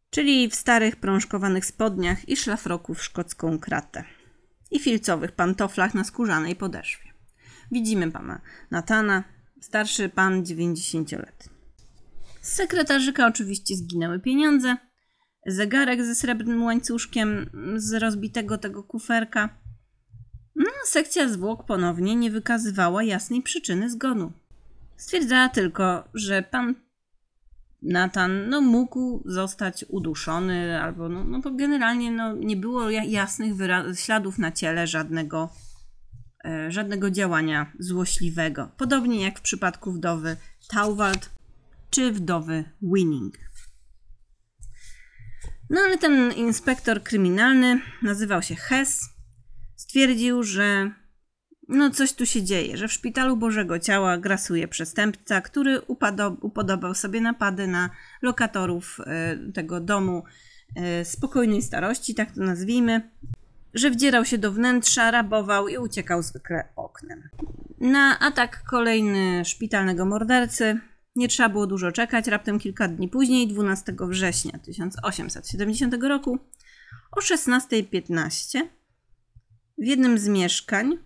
czyli 0.09 0.49
w 0.49 0.55
starych 0.55 0.95
prążkowanych 0.95 1.65
spodniach 1.65 2.29
i 2.29 2.37
szlafroku 2.37 2.93
w 2.93 3.03
szkocką 3.03 3.59
kratę 3.59 4.03
i 4.71 4.79
filcowych 4.79 5.31
pantoflach 5.31 5.93
na 5.93 6.03
skórzanej 6.03 6.55
podeszwie. 6.55 7.13
Widzimy 7.71 8.11
pana 8.11 8.41
Natana, 8.71 9.23
starszy 9.61 10.09
pan 10.09 10.43
90-letni. 10.43 11.51
Z 12.41 12.53
sekretarzyka 12.53 13.27
oczywiście 13.27 13.75
zginęły 13.75 14.19
pieniądze, 14.19 14.77
zegarek 15.45 16.03
ze 16.05 16.15
srebrnym 16.15 16.63
łańcuszkiem 16.63 17.49
z 17.75 17.93
rozbitego 17.93 18.57
tego 18.57 18.83
kuferka. 18.83 19.49
No, 20.55 20.65
sekcja 20.85 21.29
zwłok 21.29 21.65
ponownie 21.65 22.15
nie 22.15 22.31
wykazywała 22.31 23.03
jasnej 23.03 23.41
przyczyny 23.41 23.89
zgonu. 23.89 24.31
Stwierdzała 24.97 25.49
tylko, 25.49 26.03
że 26.13 26.41
pan 26.41 26.75
Nathan 27.81 28.49
no, 28.49 28.61
mógł 28.61 29.23
zostać 29.25 29.85
uduszony, 29.89 30.81
albo 30.81 31.09
no, 31.09 31.23
no 31.23 31.41
generalnie 31.51 32.11
no, 32.11 32.35
nie 32.35 32.55
było 32.55 32.89
ja- 32.89 33.03
jasnych 33.03 33.53
śladów 33.95 34.37
na 34.37 34.51
ciele 34.51 34.87
żadnego, 34.87 35.49
żadnego 36.69 37.11
działania 37.11 37.71
złośliwego. 37.79 38.71
Podobnie 38.77 39.23
jak 39.23 39.39
w 39.39 39.41
przypadku 39.41 39.91
wdowy 39.91 40.37
Tauwald 40.69 41.29
czy 41.89 42.11
wdowy 42.11 42.63
Winning. 42.81 43.37
No 45.69 45.81
ale 45.81 45.97
ten 45.97 46.31
inspektor 46.31 47.03
kryminalny 47.03 47.81
nazywał 48.01 48.41
się 48.41 48.55
Hess. 48.55 49.09
Stwierdził, 49.75 50.43
że 50.43 50.91
no 51.67 51.89
coś 51.89 52.13
tu 52.13 52.25
się 52.25 52.43
dzieje, 52.43 52.77
że 52.77 52.87
w 52.87 52.93
szpitalu 52.93 53.37
Bożego 53.37 53.79
Ciała 53.79 54.17
grasuje 54.17 54.67
przestępca, 54.67 55.41
który 55.41 55.81
upodobał 56.41 56.95
sobie 56.95 57.21
napady 57.21 57.67
na 57.67 57.89
lokatorów 58.21 58.97
e, 59.05 59.37
tego 59.53 59.79
domu 59.79 60.23
e, 60.75 61.05
spokojnej 61.05 61.61
starości, 61.61 62.15
tak 62.15 62.31
to 62.31 62.41
nazwijmy, 62.41 63.09
że 63.73 63.91
wdzierał 63.91 64.25
się 64.25 64.37
do 64.37 64.51
wnętrza, 64.51 65.11
rabował 65.11 65.67
i 65.67 65.77
uciekał 65.77 66.23
zwykle 66.23 66.67
oknem. 66.75 67.29
Na 67.79 68.19
atak 68.19 68.63
kolejny 68.69 69.45
szpitalnego 69.45 70.05
mordercy 70.05 70.79
nie 71.15 71.27
trzeba 71.27 71.49
było 71.49 71.67
dużo 71.67 71.91
czekać. 71.91 72.27
Raptem 72.27 72.59
kilka 72.59 72.87
dni 72.87 73.09
później, 73.09 73.47
12 73.47 73.95
września 73.99 74.59
1870 74.59 76.03
roku, 76.03 76.39
o 77.11 77.19
16.15 77.19 78.61
w 79.77 79.85
jednym 79.85 80.17
z 80.17 80.27
mieszkań, 80.27 80.97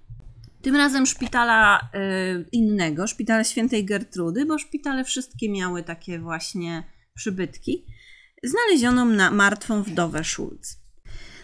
tym 0.61 0.75
razem 0.75 1.05
szpitala 1.05 1.79
y, 1.79 2.45
innego, 2.51 3.07
szpitala 3.07 3.43
świętej 3.43 3.85
Gertrudy, 3.85 4.45
bo 4.45 4.57
szpitale 4.57 5.03
wszystkie 5.03 5.49
miały 5.49 5.83
takie 5.83 6.19
właśnie 6.19 6.83
przybytki, 7.13 7.85
znaleziono 8.43 9.05
na 9.05 9.31
martwą 9.31 9.83
wdowę 9.83 10.23
Schulz. 10.23 10.84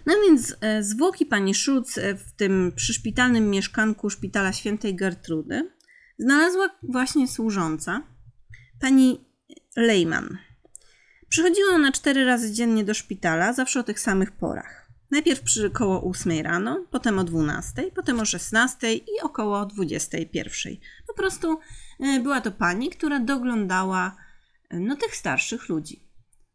No 0.05 0.13
więc 0.25 0.55
e, 0.61 0.83
zwłoki 0.83 1.25
pani 1.25 1.53
Schulz 1.53 1.97
e, 1.97 2.15
w 2.15 2.31
tym 2.31 2.71
przyszpitalnym 2.75 3.49
mieszkanku 3.49 4.09
szpitala 4.09 4.53
świętej 4.53 4.95
Gertrudy 4.95 5.71
znalazła 6.19 6.69
właśnie 6.83 7.27
służąca, 7.27 8.01
pani 8.79 9.25
Lehmann. 9.75 10.37
Przychodziła 11.29 11.75
ona 11.75 11.91
cztery 11.91 12.25
razy 12.25 12.51
dziennie 12.51 12.83
do 12.83 12.93
szpitala, 12.93 13.53
zawsze 13.53 13.79
o 13.79 13.83
tych 13.83 13.99
samych 13.99 14.31
porach. 14.31 14.91
Najpierw 15.11 15.41
przy 15.41 15.69
koło 15.69 16.09
8 16.09 16.39
rano, 16.41 16.85
potem 16.91 17.19
o 17.19 17.23
12, 17.23 17.91
potem 17.95 18.19
o 18.19 18.25
16 18.25 18.93
i 18.93 19.21
około 19.21 19.65
21. 19.65 20.75
Po 21.07 21.13
prostu 21.13 21.59
e, 21.99 22.19
była 22.19 22.41
to 22.41 22.51
pani, 22.51 22.89
która 22.89 23.19
doglądała 23.19 24.15
no, 24.71 24.95
tych 24.95 25.15
starszych 25.15 25.69
ludzi. 25.69 26.03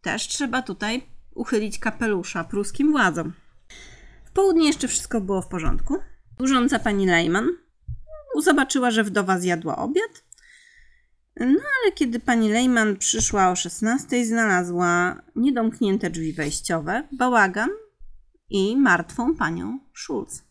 Też 0.03 0.29
trzeba 0.29 0.63
tutaj 0.63 1.16
uchylić 1.37 1.79
kapelusza 1.79 2.45
pruskim 2.45 2.93
władzom. 2.93 3.33
W 4.25 4.31
południe 4.31 4.67
jeszcze 4.67 4.89
wszystko 4.89 5.21
było 5.21 5.43
w 5.43 5.49
porządku. 5.49 5.99
Służąca 6.37 6.79
pani 6.79 7.07
Lejman 7.07 7.49
zobaczyła, 8.43 8.91
że 8.91 9.05
wdowa 9.05 9.39
zjadła 9.39 9.77
obiad. 9.77 10.25
No 11.41 11.47
ale 11.47 11.93
kiedy 11.95 12.21
pani 12.21 12.49
Lejman 12.49 12.97
przyszła 12.97 13.51
o 13.51 13.57
16, 13.57 14.27
znalazła 14.27 15.23
niedomknięte 15.37 16.11
drzwi 16.11 16.33
wejściowe, 16.33 17.09
bałagan 17.13 17.71
i 18.51 18.77
martwą 18.77 19.37
panią 19.37 19.79
Schulz. 19.95 20.43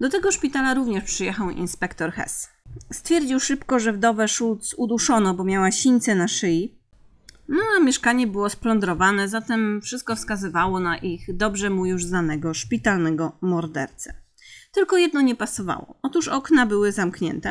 Do 0.00 0.08
tego 0.08 0.32
szpitala 0.32 0.74
również 0.74 1.04
przyjechał 1.04 1.50
inspektor 1.50 2.12
Hess. 2.12 2.48
Stwierdził 2.92 3.40
szybko, 3.40 3.78
że 3.78 3.92
wdowę 3.92 4.28
Schulz 4.28 4.74
uduszono, 4.74 5.34
bo 5.34 5.44
miała 5.44 5.70
sińce 5.70 6.14
na 6.14 6.28
szyi, 6.28 6.79
no 7.50 7.62
a 7.76 7.80
mieszkanie 7.80 8.26
było 8.26 8.50
splądrowane, 8.50 9.28
zatem 9.28 9.80
wszystko 9.82 10.16
wskazywało 10.16 10.80
na 10.80 10.98
ich 10.98 11.36
dobrze 11.36 11.70
mu 11.70 11.86
już 11.86 12.04
znanego 12.04 12.54
szpitalnego 12.54 13.38
mordercę. 13.40 14.14
Tylko 14.72 14.96
jedno 14.96 15.20
nie 15.20 15.36
pasowało. 15.36 15.98
Otóż 16.02 16.28
okna 16.28 16.66
były 16.66 16.92
zamknięte, 16.92 17.48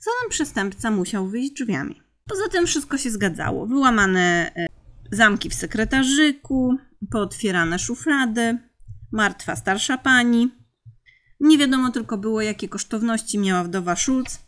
zatem 0.00 0.30
przestępca 0.30 0.90
musiał 0.90 1.28
wyjść 1.28 1.52
drzwiami. 1.52 2.02
Poza 2.28 2.48
tym 2.48 2.66
wszystko 2.66 2.98
się 2.98 3.10
zgadzało. 3.10 3.66
Wyłamane 3.66 4.52
e, 4.56 4.66
zamki 5.12 5.50
w 5.50 5.54
sekretarzyku, 5.54 6.78
pootwierane 7.10 7.78
szuflady, 7.78 8.58
martwa 9.12 9.56
starsza 9.56 9.98
pani. 9.98 10.50
Nie 11.40 11.58
wiadomo 11.58 11.90
tylko 11.90 12.18
było, 12.18 12.42
jakie 12.42 12.68
kosztowności 12.68 13.38
miała 13.38 13.64
wdowa 13.64 13.96
Schulz, 13.96 14.38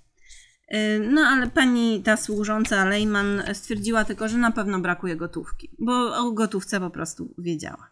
no 1.11 1.21
ale 1.21 1.47
pani 1.47 2.03
ta 2.03 2.17
służąca 2.17 2.85
Lejman 2.85 3.43
stwierdziła 3.53 4.05
tylko, 4.05 4.29
że 4.29 4.39
na 4.39 4.51
pewno 4.51 4.81
brakuje 4.81 5.17
gotówki, 5.17 5.71
bo 5.79 6.17
o 6.17 6.33
gotówce 6.33 6.81
po 6.81 6.91
prostu 6.91 7.35
wiedziała. 7.39 7.91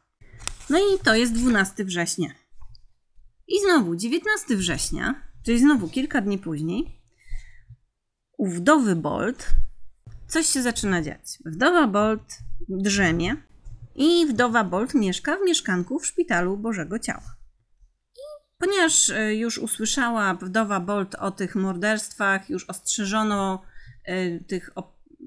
No 0.70 0.78
i 0.78 0.98
to 1.04 1.14
jest 1.14 1.32
12 1.32 1.84
września. 1.84 2.28
I 3.48 3.60
znowu 3.60 3.96
19 3.96 4.56
września, 4.56 5.22
czyli 5.44 5.58
znowu 5.58 5.88
kilka 5.88 6.20
dni 6.20 6.38
później, 6.38 7.00
u 8.38 8.48
wdowy 8.48 8.96
Bolt 8.96 9.50
coś 10.28 10.46
się 10.46 10.62
zaczyna 10.62 11.02
dziać. 11.02 11.38
Wdowa 11.44 11.86
Bolt 11.86 12.38
drzemie 12.68 13.36
i 13.94 14.26
wdowa 14.26 14.64
Bolt 14.64 14.94
mieszka 14.94 15.36
w 15.36 15.44
mieszkanku 15.46 15.98
w 15.98 16.06
szpitalu 16.06 16.56
Bożego 16.56 16.98
Ciała. 16.98 17.37
Ponieważ 18.58 19.10
e, 19.10 19.34
już 19.34 19.58
usłyszała 19.58 20.34
wdowa 20.34 20.80
Bolt 20.80 21.14
o 21.14 21.30
tych 21.30 21.54
morderstwach, 21.54 22.50
już 22.50 22.64
ostrzeżono 22.64 23.62
e, 24.04 24.40
tych 24.40 24.70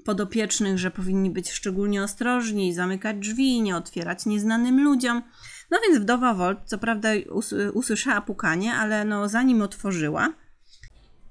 podopiecznych, 0.05 0.77
że 0.77 0.91
powinni 0.91 1.29
być 1.29 1.51
szczególnie 1.51 2.03
ostrożni, 2.03 2.73
zamykać 2.73 3.17
drzwi, 3.17 3.61
nie 3.61 3.75
otwierać 3.75 4.25
nieznanym 4.25 4.83
ludziom. 4.83 5.21
No 5.71 5.77
więc 5.87 5.99
wdowa 5.99 6.33
Bolt, 6.33 6.59
co 6.65 6.77
prawda 6.77 7.09
usłyszała 7.73 8.21
pukanie, 8.21 8.73
ale 8.73 9.05
no 9.05 9.29
zanim 9.29 9.61
otworzyła, 9.61 10.33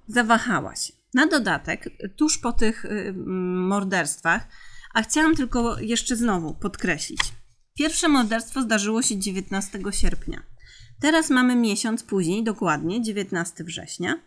zawahała 0.09 0.77
się. 0.77 0.93
Na 1.15 1.27
dodatek, 1.27 1.89
tuż 2.17 2.39
po 2.39 2.53
tych 2.53 2.85
y, 2.85 3.15
morderstwach, 3.57 4.49
a 4.95 5.03
chciałam 5.03 5.37
tylko 5.37 5.81
jeszcze 5.81 6.17
znowu 6.17 6.55
podkreślić. 6.55 7.21
Pierwsze 7.79 8.09
morderstwo 8.09 8.63
zdarzyło 8.63 9.03
się 9.03 9.19
19 9.19 9.79
sierpnia. 9.91 10.43
Teraz 11.01 11.31
mamy 11.31 11.57
miesiąc 11.57 12.03
później, 12.03 12.45
dokładnie 12.45 13.03
19 13.03 13.65
września. 13.65 14.21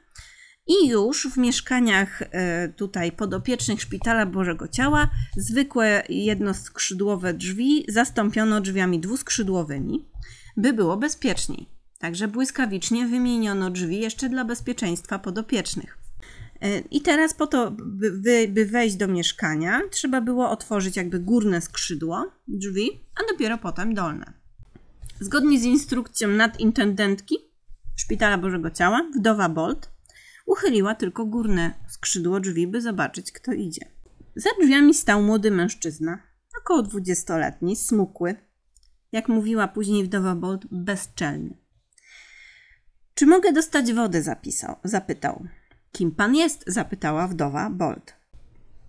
I 0.68 0.88
już 0.88 1.28
w 1.28 1.38
mieszkaniach 1.38 2.22
e, 2.22 2.70
tutaj 2.70 3.12
podopiecznych 3.12 3.82
Szpitala 3.82 4.26
Bożego 4.26 4.68
Ciała 4.68 5.10
zwykłe 5.38 6.04
jednoskrzydłowe 6.10 7.34
drzwi 7.34 7.86
zastąpiono 7.88 8.62
drzwiami 8.62 9.00
dwuskrzydłowymi, 9.00 10.06
by 10.58 10.74
było 10.74 10.98
bezpieczniej. 10.98 11.70
Także 12.00 12.28
błyskawicznie 12.28 13.08
wymieniono 13.08 13.70
drzwi 13.70 14.00
jeszcze 14.00 14.30
dla 14.30 14.46
bezpieczeństwa 14.46 15.20
podopiecznych. 15.20 15.98
E, 16.62 16.80
I 16.80 17.02
teraz 17.02 17.34
po 17.34 17.48
to, 17.48 17.72
by, 17.72 18.48
by 18.50 18.66
wejść 18.66 18.96
do 18.96 19.08
mieszkania, 19.08 19.82
trzeba 19.92 20.22
było 20.22 20.50
otworzyć 20.50 20.98
jakby 20.98 21.20
górne 21.20 21.62
skrzydło 21.62 22.32
drzwi, 22.48 22.90
a 23.16 23.32
dopiero 23.32 23.58
potem 23.58 23.94
dolne. 23.94 24.43
Zgodnie 25.24 25.60
z 25.60 25.64
instrukcją 25.64 26.28
nadintendentki 26.28 27.38
Szpitala 27.96 28.38
Bożego 28.38 28.72
Ciała, 28.72 29.10
wdowa 29.16 29.50
Bolt, 29.50 29.92
uchyliła 30.46 30.96
tylko 30.96 31.26
górne 31.26 31.74
skrzydło 31.88 32.40
drzwi, 32.40 32.68
by 32.68 32.82
zobaczyć, 32.82 33.32
kto 33.32 33.52
idzie. 33.54 33.86
Za 34.36 34.50
drzwiami 34.62 34.94
stał 34.94 35.22
młody 35.24 35.52
mężczyzna, 35.52 36.20
około 36.62 36.82
dwudziestoletni, 36.82 37.76
smukły, 37.76 38.36
jak 39.12 39.28
mówiła 39.28 39.68
później 39.68 40.04
wdowa 40.04 40.36
Bolt, 40.36 40.66
bezczelny. 40.72 41.58
Czy 43.14 43.26
mogę 43.26 43.54
dostać 43.54 43.94
wodę? 43.94 44.22
zapisał, 44.22 44.76
zapytał. 44.84 45.48
Kim 45.92 46.12
pan 46.12 46.36
jest? 46.36 46.64
zapytała 46.68 47.28
wdowa 47.28 47.70
Bolt. 47.70 48.16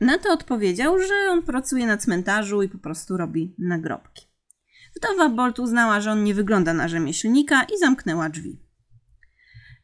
Na 0.01 0.19
to 0.19 0.33
odpowiedział, 0.33 0.99
że 0.99 1.15
on 1.31 1.43
pracuje 1.43 1.87
na 1.87 1.97
cmentarzu 1.97 2.63
i 2.63 2.69
po 2.69 2.79
prostu 2.79 3.17
robi 3.17 3.55
nagrobki. 3.59 4.34
Wdowa 5.05 5.29
Bolt 5.29 5.59
uznała, 5.59 6.01
że 6.01 6.13
on 6.13 6.25
nie 6.25 6.35
wygląda 6.35 6.75
na 6.75 6.89
rzemieślnika 6.89 7.63
i 7.63 7.79
zamknęła 7.79 8.29
drzwi. 8.29 8.61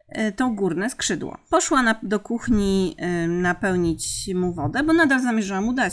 E, 0.09 0.33
to 0.33 0.49
górne 0.49 0.91
skrzydło. 0.91 1.39
Poszła 1.51 1.83
na, 1.83 1.95
do 2.03 2.21
kuchni 2.21 2.97
napełnić 3.29 4.31
mu 4.35 4.55
wodę, 4.55 4.83
bo 4.83 4.93
nadal 4.93 5.23
zamierzała 5.23 5.61
mu 5.61 5.73
dać 5.73 5.93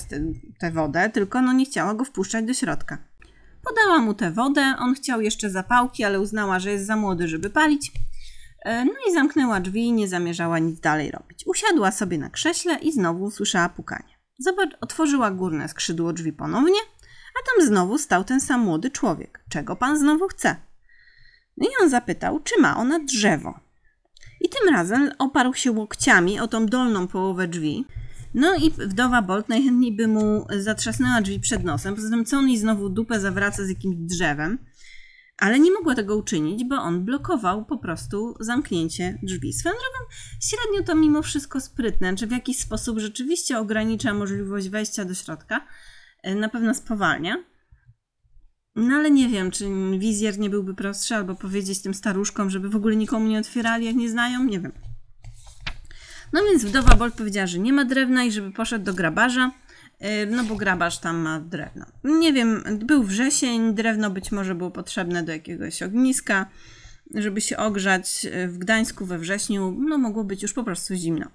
tę 0.60 0.72
wodę, 0.72 1.10
tylko 1.10 1.42
no 1.42 1.54
nie 1.54 1.66
chciała 1.66 1.94
go 1.94 2.06
wpuszczać 2.06 2.46
do 2.46 2.54
środka. 2.54 2.98
Podała 3.64 4.00
mu 4.00 4.14
tę 4.14 4.32
wodę, 4.32 4.76
on 4.80 4.94
chciał 4.94 5.22
jeszcze 5.22 5.50
zapałki, 5.50 6.04
ale 6.04 6.20
uznała, 6.20 6.60
że 6.60 6.72
jest 6.72 6.86
za 6.86 6.96
młody, 6.96 7.28
żeby 7.28 7.50
palić. 7.50 7.92
E, 8.66 8.86
no 8.86 8.94
i 9.10 9.14
zamknęła 9.14 9.60
drzwi 9.60 9.82
i 9.82 9.94
nie 9.94 10.08
zamierzała 10.08 10.60
nic 10.60 10.80
dalej 10.80 11.12
robić. 11.12 11.44
Usiadła 11.48 11.92
sobie 11.92 12.18
na 12.18 12.30
krześle 12.30 12.76
i 12.76 12.92
znowu 12.92 13.24
usłyszała 13.24 13.70
pukanie. 13.70 14.18
Zobacz, 14.40 14.78
otworzyła 14.82 15.32
górne 15.32 15.70
skrzydło 15.70 16.14
drzwi 16.14 16.34
ponownie 16.34 16.80
a 17.40 17.46
tam 17.46 17.68
znowu 17.68 17.98
stał 17.98 18.24
ten 18.24 18.42
sam 18.42 18.62
młody 18.62 18.92
człowiek. 18.92 19.44
Czego 19.50 19.76
pan 19.76 20.00
znowu 20.00 20.28
chce? 20.28 20.56
No 21.58 21.68
i 21.68 21.84
on 21.84 21.90
zapytał, 21.90 22.40
czy 22.40 22.62
ma 22.62 22.78
ona 22.78 23.00
drzewo. 23.00 23.60
I 24.42 24.50
tym 24.50 24.74
razem 24.74 25.12
oparł 25.20 25.54
się 25.54 25.72
łokciami 25.72 26.40
o 26.40 26.48
tą 26.48 26.66
dolną 26.66 27.08
połowę 27.08 27.48
drzwi. 27.48 27.86
No 28.34 28.56
i 28.56 28.72
wdowa 28.72 29.22
Bolt 29.22 29.50
najchętniej 29.50 29.96
by 29.96 30.08
mu 30.08 30.48
zatrzasnęła 30.60 31.22
drzwi 31.22 31.40
przed 31.40 31.64
nosem, 31.64 31.96
poza 31.96 32.10
tym 32.10 32.26
co 32.26 32.38
on 32.38 32.58
znowu 32.58 32.90
dupę 32.90 33.20
zawraca 33.20 33.66
z 33.66 33.70
jakimś 33.70 33.96
drzewem. 33.96 34.58
Ale 35.38 35.60
nie 35.60 35.72
mogła 35.72 35.96
tego 35.96 36.16
uczynić, 36.16 36.64
bo 36.64 36.76
on 36.76 37.06
blokował 37.06 37.66
po 37.66 37.78
prostu 37.78 38.36
zamknięcie 38.40 39.20
drzwi. 39.24 39.54
Swoją 39.54 39.76
drogą, 39.76 40.12
średnio 40.42 40.84
to 40.84 40.96
mimo 40.96 41.22
wszystko 41.22 41.62
sprytne, 41.62 42.16
czy 42.16 42.28
w 42.28 42.32
jakiś 42.32 42.60
sposób 42.60 43.00
rzeczywiście 43.00 43.60
ogranicza 43.60 44.14
możliwość 44.14 44.70
wejścia 44.70 45.06
do 45.06 45.14
środka, 45.14 45.68
na 46.36 46.50
pewno 46.50 46.74
spowalnia. 46.74 47.44
No 48.76 48.96
ale 48.96 49.12
nie 49.12 49.30
wiem, 49.30 49.52
czy 49.52 49.66
wizjer 50.00 50.40
nie 50.40 50.50
byłby 50.50 50.74
prostszy, 50.74 51.16
albo 51.16 51.36
powiedzieć 51.36 51.82
tym 51.82 51.94
staruszkom, 51.94 52.50
żeby 52.50 52.70
w 52.70 52.76
ogóle 52.76 52.96
nikomu 52.96 53.28
nie 53.28 53.40
otwierali, 53.40 53.86
jak 53.86 53.96
nie 53.96 54.10
znają, 54.10 54.44
nie 54.44 54.60
wiem. 54.60 54.72
No 56.34 56.42
więc 56.44 56.66
wdowa 56.66 56.96
Bolt 56.96 57.16
powiedziała, 57.16 57.48
że 57.48 57.60
nie 57.60 57.74
ma 57.74 57.86
drewna 57.86 58.24
i 58.24 58.32
żeby 58.32 58.52
poszedł 58.52 58.86
do 58.86 58.94
grabarza, 58.94 59.52
e, 60.00 60.26
no 60.26 60.44
bo 60.44 60.56
grabarz 60.56 61.00
tam 61.00 61.18
ma 61.18 61.40
drewno. 61.40 61.86
Nie 62.04 62.34
wiem, 62.34 62.64
był 62.86 63.04
wrzesień, 63.04 63.76
drewno 63.76 64.10
być 64.10 64.32
może 64.32 64.56
było 64.56 64.72
potrzebne 64.72 65.24
do 65.24 65.32
jakiegoś 65.32 65.84
ogniska, 65.84 66.50
żeby 67.16 67.42
się 67.42 67.58
ogrzać. 67.58 68.28
E, 68.32 68.48
w 68.48 68.58
Gdańsku 68.58 69.06
we 69.06 69.20
wrześniu, 69.20 69.78
no 69.80 69.98
mogło 69.98 70.24
być 70.24 70.44
już 70.44 70.54
po 70.54 70.64
prostu 70.64 70.96
zimno. 70.96 71.26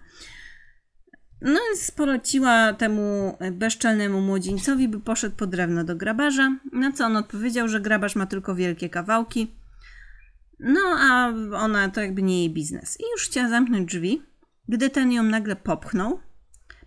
No 1.45 1.61
więc 1.69 1.91
poleciła 1.91 2.73
temu 2.73 3.37
bezczelnemu 3.53 4.21
młodzieńcowi, 4.21 4.89
by 4.89 5.01
poszedł 5.01 5.37
po 5.37 5.47
drewno 5.47 5.85
do 5.85 5.97
grabarza, 5.97 6.57
na 6.73 6.93
co 6.93 7.07
on 7.07 7.17
odpowiedział, 7.17 7.69
że 7.69 7.81
grabarz 7.81 8.17
ma 8.17 8.27
tylko 8.27 8.55
wielkie 8.55 8.89
kawałki, 8.89 9.55
no 10.61 10.81
a 10.99 11.33
ona 11.57 11.89
to 11.89 12.01
jakby 12.01 12.23
nie 12.23 12.39
jej 12.39 12.51
biznes. 12.51 13.01
I 13.01 13.03
już 13.13 13.25
chciała 13.25 13.49
zamknąć 13.49 13.89
drzwi, 13.89 14.23
gdy 14.69 14.91
ten 14.91 15.13
ją 15.13 15.23
nagle 15.23 15.57
popchnął, 15.57 16.21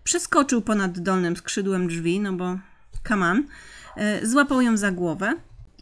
przeskoczył 0.04 0.62
ponad 0.62 0.98
dolnym 0.98 1.36
skrzydłem 1.36 1.88
drzwi, 1.88 2.20
no 2.20 2.32
bo 2.32 2.58
come 3.08 3.30
on, 3.30 3.46
e, 3.96 4.26
złapał 4.26 4.60
ją 4.60 4.76
za 4.76 4.90
głowę 4.90 5.34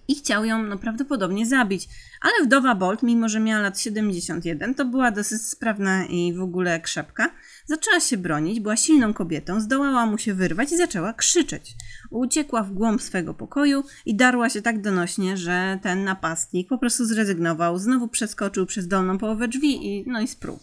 i 0.08 0.14
chciał 0.14 0.44
ją 0.44 0.62
no, 0.62 0.78
prawdopodobnie 0.78 1.46
zabić. 1.46 1.88
Ale 2.20 2.46
wdowa 2.46 2.74
Bolt, 2.74 3.02
mimo 3.02 3.28
że 3.28 3.40
miała 3.40 3.62
lat 3.62 3.80
71, 3.80 4.74
to 4.74 4.84
była 4.84 5.10
dosyć 5.10 5.42
sprawna 5.42 6.06
i 6.06 6.32
w 6.32 6.42
ogóle 6.42 6.80
krzepka, 6.80 7.30
zaczęła 7.66 8.00
się 8.00 8.16
bronić, 8.16 8.60
była 8.60 8.76
silną 8.76 9.14
kobietą, 9.14 9.60
zdołała 9.60 10.06
mu 10.06 10.18
się 10.18 10.34
wyrwać 10.34 10.72
i 10.72 10.76
zaczęła 10.76 11.12
krzyczeć. 11.12 11.74
Uciekła 12.10 12.62
w 12.62 12.72
głąb 12.72 13.02
swego 13.02 13.34
pokoju 13.34 13.84
i 14.06 14.16
darła 14.16 14.50
się 14.50 14.62
tak 14.62 14.80
donośnie, 14.82 15.36
że 15.36 15.78
ten 15.82 16.04
napastnik 16.04 16.68
po 16.68 16.78
prostu 16.78 17.04
zrezygnował, 17.04 17.78
znowu 17.78 18.08
przeskoczył 18.08 18.66
przez 18.66 18.88
dolną 18.88 19.18
połowę 19.18 19.48
drzwi 19.48 19.86
i 19.86 20.04
no 20.06 20.20
i 20.20 20.28
sprół. 20.28 20.58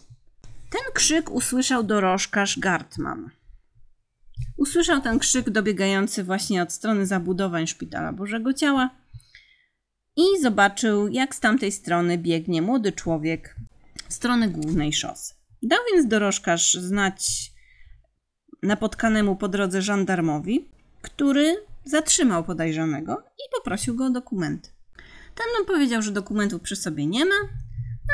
Ten 0.70 0.94
krzyk 0.94 1.30
usłyszał 1.30 1.82
dorożkarz 1.82 2.58
Gartman. 2.58 3.30
Usłyszał 4.56 5.00
ten 5.00 5.18
krzyk 5.18 5.50
dobiegający 5.50 6.24
właśnie 6.24 6.62
od 6.62 6.72
strony 6.72 7.06
zabudowań 7.06 7.66
Szpitala 7.66 8.12
Bożego 8.12 8.52
Ciała 8.52 8.90
i 10.16 10.40
zobaczył, 10.42 11.08
jak 11.08 11.34
z 11.34 11.40
tamtej 11.40 11.72
strony 11.72 12.18
biegnie 12.18 12.62
młody 12.62 12.92
człowiek 12.92 13.56
w 14.08 14.12
stronę 14.12 14.48
głównej 14.48 14.92
szosy. 14.92 15.34
Dał 15.62 15.78
więc 15.92 16.08
dorożkarz 16.08 16.74
znać 16.74 17.52
napotkanemu 18.62 19.36
po 19.36 19.48
drodze 19.48 19.82
żandarmowi, 19.82 20.68
który 21.02 21.56
zatrzymał 21.84 22.44
podejrzanego 22.44 23.22
i 23.36 23.42
poprosił 23.56 23.96
go 23.96 24.06
o 24.06 24.10
dokumenty. 24.10 24.70
Ten 25.34 25.46
nam 25.58 25.66
powiedział, 25.66 26.02
że 26.02 26.10
dokumentów 26.10 26.62
przy 26.62 26.76
sobie 26.76 27.06
nie 27.06 27.24
ma, 27.24 27.34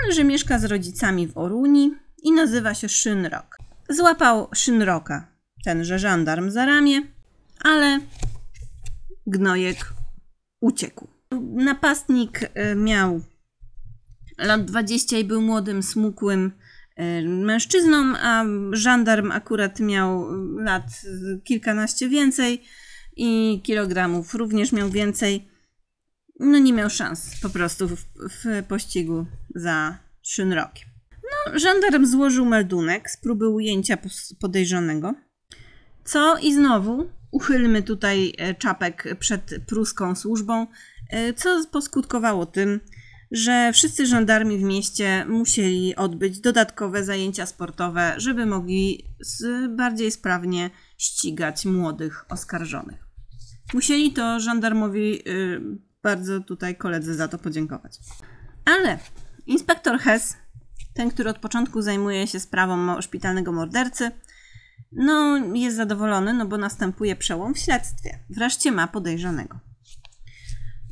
ale 0.05 0.13
że 0.13 0.25
mieszka 0.25 0.59
z 0.59 0.65
rodzicami 0.65 1.27
w 1.27 1.39
Oruni 1.39 1.95
i 2.23 2.33
nazywa 2.33 2.75
się 2.75 2.89
Szynrok. 2.89 3.59
Złapał 3.89 4.49
Szynroka, 4.55 5.27
tenże 5.65 5.99
żandarm 5.99 6.51
za 6.51 6.67
ramię, 6.67 7.03
ale 7.61 8.01
gnojek 9.27 9.93
uciekł. 10.61 11.18
Napastnik 11.55 12.43
y, 12.43 12.75
miał 12.77 13.21
lat 14.39 14.65
20 14.65 15.19
i 15.19 15.25
był 15.25 15.43
młodym, 15.43 15.83
smukłym 15.83 16.53
y, 16.99 17.29
mężczyzną, 17.29 18.17
a 18.17 18.45
żandarm 18.73 19.33
akurat 19.33 19.81
miał 19.81 20.27
lat 20.57 21.03
kilkanaście 21.45 22.09
więcej 22.09 22.63
i 23.17 23.61
kilogramów 23.65 24.35
również 24.35 24.73
miał 24.73 24.91
więcej. 24.91 25.49
No 26.41 26.59
nie 26.59 26.73
miał 26.73 26.91
szans 26.91 27.41
po 27.43 27.51
prostu 27.51 27.89
w, 27.89 28.05
w 28.31 28.67
pościgu 28.69 29.27
za 29.55 29.99
Szynrokiem. 30.23 30.89
No, 31.13 31.59
żandarm 31.59 32.07
złożył 32.07 32.45
meldunek 32.45 33.11
z 33.11 33.17
próby 33.17 33.49
ujęcia 33.49 33.99
podejrzanego. 34.41 35.15
Co 36.05 36.39
i 36.39 36.55
znowu 36.55 37.11
uchylmy 37.31 37.83
tutaj 37.83 38.35
e, 38.39 38.55
czapek 38.55 39.15
przed 39.19 39.55
pruską 39.67 40.15
służbą, 40.15 40.63
e, 40.63 40.67
co 41.37 41.65
poskutkowało 41.73 42.47
tym, 42.47 42.81
że 43.31 43.73
wszyscy 43.73 44.07
żandarmi 44.07 44.59
w 44.59 44.63
mieście 44.63 45.25
musieli 45.29 45.97
odbyć 45.97 46.41
dodatkowe 46.41 47.05
zajęcia 47.05 47.47
sportowe, 47.47 48.15
żeby 48.17 48.47
mogli 48.47 49.05
bardziej 49.77 50.11
sprawnie 50.11 50.71
ścigać 50.99 51.65
młodych 51.65 52.25
oskarżonych. 52.29 53.09
Musieli 53.75 54.13
to 54.13 54.41
żandarmowi 54.41 55.29
y, 55.29 55.61
bardzo 56.03 56.41
tutaj 56.41 56.77
koledzy 56.77 57.15
za 57.15 57.29
to 57.29 57.39
podziękować. 57.39 57.99
Ale 58.65 58.99
inspektor 59.47 59.99
Hess, 59.99 60.37
ten, 60.95 61.11
który 61.11 61.31
od 61.31 61.39
początku 61.39 61.83
zajmuje 61.83 62.27
się 62.27 62.41
sprawą 62.41 63.01
szpitalnego 63.01 63.53
mordercy, 63.53 64.11
no 64.93 65.37
jest 65.55 65.77
zadowolony, 65.77 66.35
no 66.35 66.47
bo 66.47 66.59
następuje 66.59 67.17
przełom 67.17 67.55
w 67.55 67.59
śledztwie. 67.59 68.19
Wreszcie 68.31 68.73
ma 68.73 68.87
podejrzanego. 68.87 69.68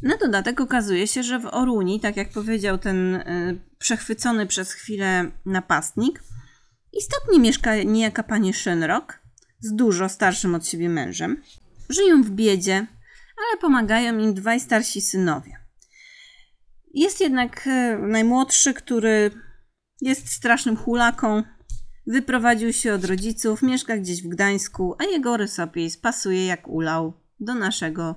Na 0.02 0.16
dodatek 0.16 0.60
okazuje 0.60 1.06
się, 1.06 1.22
że 1.22 1.38
w 1.38 1.46
Oruni, 1.46 2.00
tak 2.00 2.16
jak 2.16 2.30
powiedział 2.30 2.78
ten 2.78 3.14
y, 3.14 3.60
przechwycony 3.78 4.46
przez 4.46 4.72
chwilę 4.72 5.30
napastnik, 5.46 6.22
istotnie 6.92 7.40
mieszka 7.40 7.82
niejaka 7.82 8.22
pani 8.22 8.52
Shenrock 8.52 9.18
z 9.60 9.74
dużo 9.74 10.08
starszym 10.08 10.54
od 10.54 10.66
siebie 10.66 10.88
mężem. 10.88 11.42
Żyją 11.88 12.22
w 12.22 12.30
biedzie, 12.30 12.74
ale 13.36 13.60
pomagają 13.60 14.18
im 14.18 14.34
dwaj 14.34 14.60
starsi 14.60 15.00
synowie. 15.00 15.56
Jest 16.94 17.20
jednak 17.20 17.66
y, 17.66 17.98
najmłodszy, 17.98 18.74
który 18.74 19.30
jest 20.00 20.28
strasznym 20.28 20.76
hulaką, 20.76 21.42
wyprowadził 22.06 22.72
się 22.72 22.94
od 22.94 23.04
rodziców, 23.04 23.62
mieszka 23.62 23.96
gdzieś 23.96 24.22
w 24.22 24.28
Gdańsku, 24.28 24.94
a 24.98 25.04
jego 25.04 25.36
rysopis 25.36 25.96
pasuje 25.96 26.46
jak 26.46 26.68
ulał 26.68 27.12
do 27.40 27.54
naszego 27.54 28.14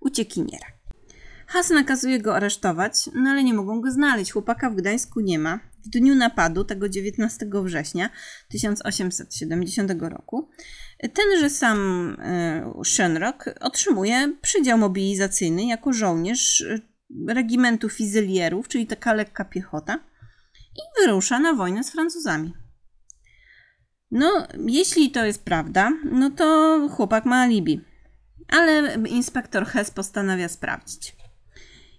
uciekiniera. 0.00 0.75
Has 1.46 1.70
nakazuje 1.70 2.18
go 2.20 2.36
aresztować, 2.36 3.10
no 3.14 3.30
ale 3.30 3.44
nie 3.44 3.54
mogą 3.54 3.80
go 3.80 3.90
znaleźć. 3.90 4.32
Chłopaka 4.32 4.70
w 4.70 4.74
Gdańsku 4.74 5.20
nie 5.20 5.38
ma. 5.38 5.60
W 5.84 5.88
dniu 5.88 6.14
napadu, 6.14 6.64
tego 6.64 6.88
19 6.88 7.46
września 7.64 8.10
1870 8.48 9.92
roku, 10.00 10.48
tenże 11.14 11.50
sam 11.50 12.10
y, 12.80 12.84
Shenrock 12.84 13.44
otrzymuje 13.60 14.32
przydział 14.42 14.78
mobilizacyjny 14.78 15.66
jako 15.66 15.92
żołnierz 15.92 16.60
e, 16.60 16.80
regimentu 17.28 17.88
fizylierów, 17.88 18.68
czyli 18.68 18.86
taka 18.86 19.14
lekka 19.14 19.44
piechota, 19.44 19.98
i 20.76 21.00
wyrusza 21.00 21.38
na 21.38 21.54
wojnę 21.54 21.84
z 21.84 21.90
Francuzami. 21.90 22.54
No, 24.10 24.46
jeśli 24.66 25.10
to 25.10 25.24
jest 25.24 25.44
prawda, 25.44 25.92
no 26.12 26.30
to 26.30 26.78
chłopak 26.92 27.24
ma 27.24 27.36
alibi. 27.36 27.80
Ale 28.48 28.94
inspektor 29.08 29.66
Hess 29.66 29.90
postanawia 29.90 30.48
sprawdzić. 30.48 31.16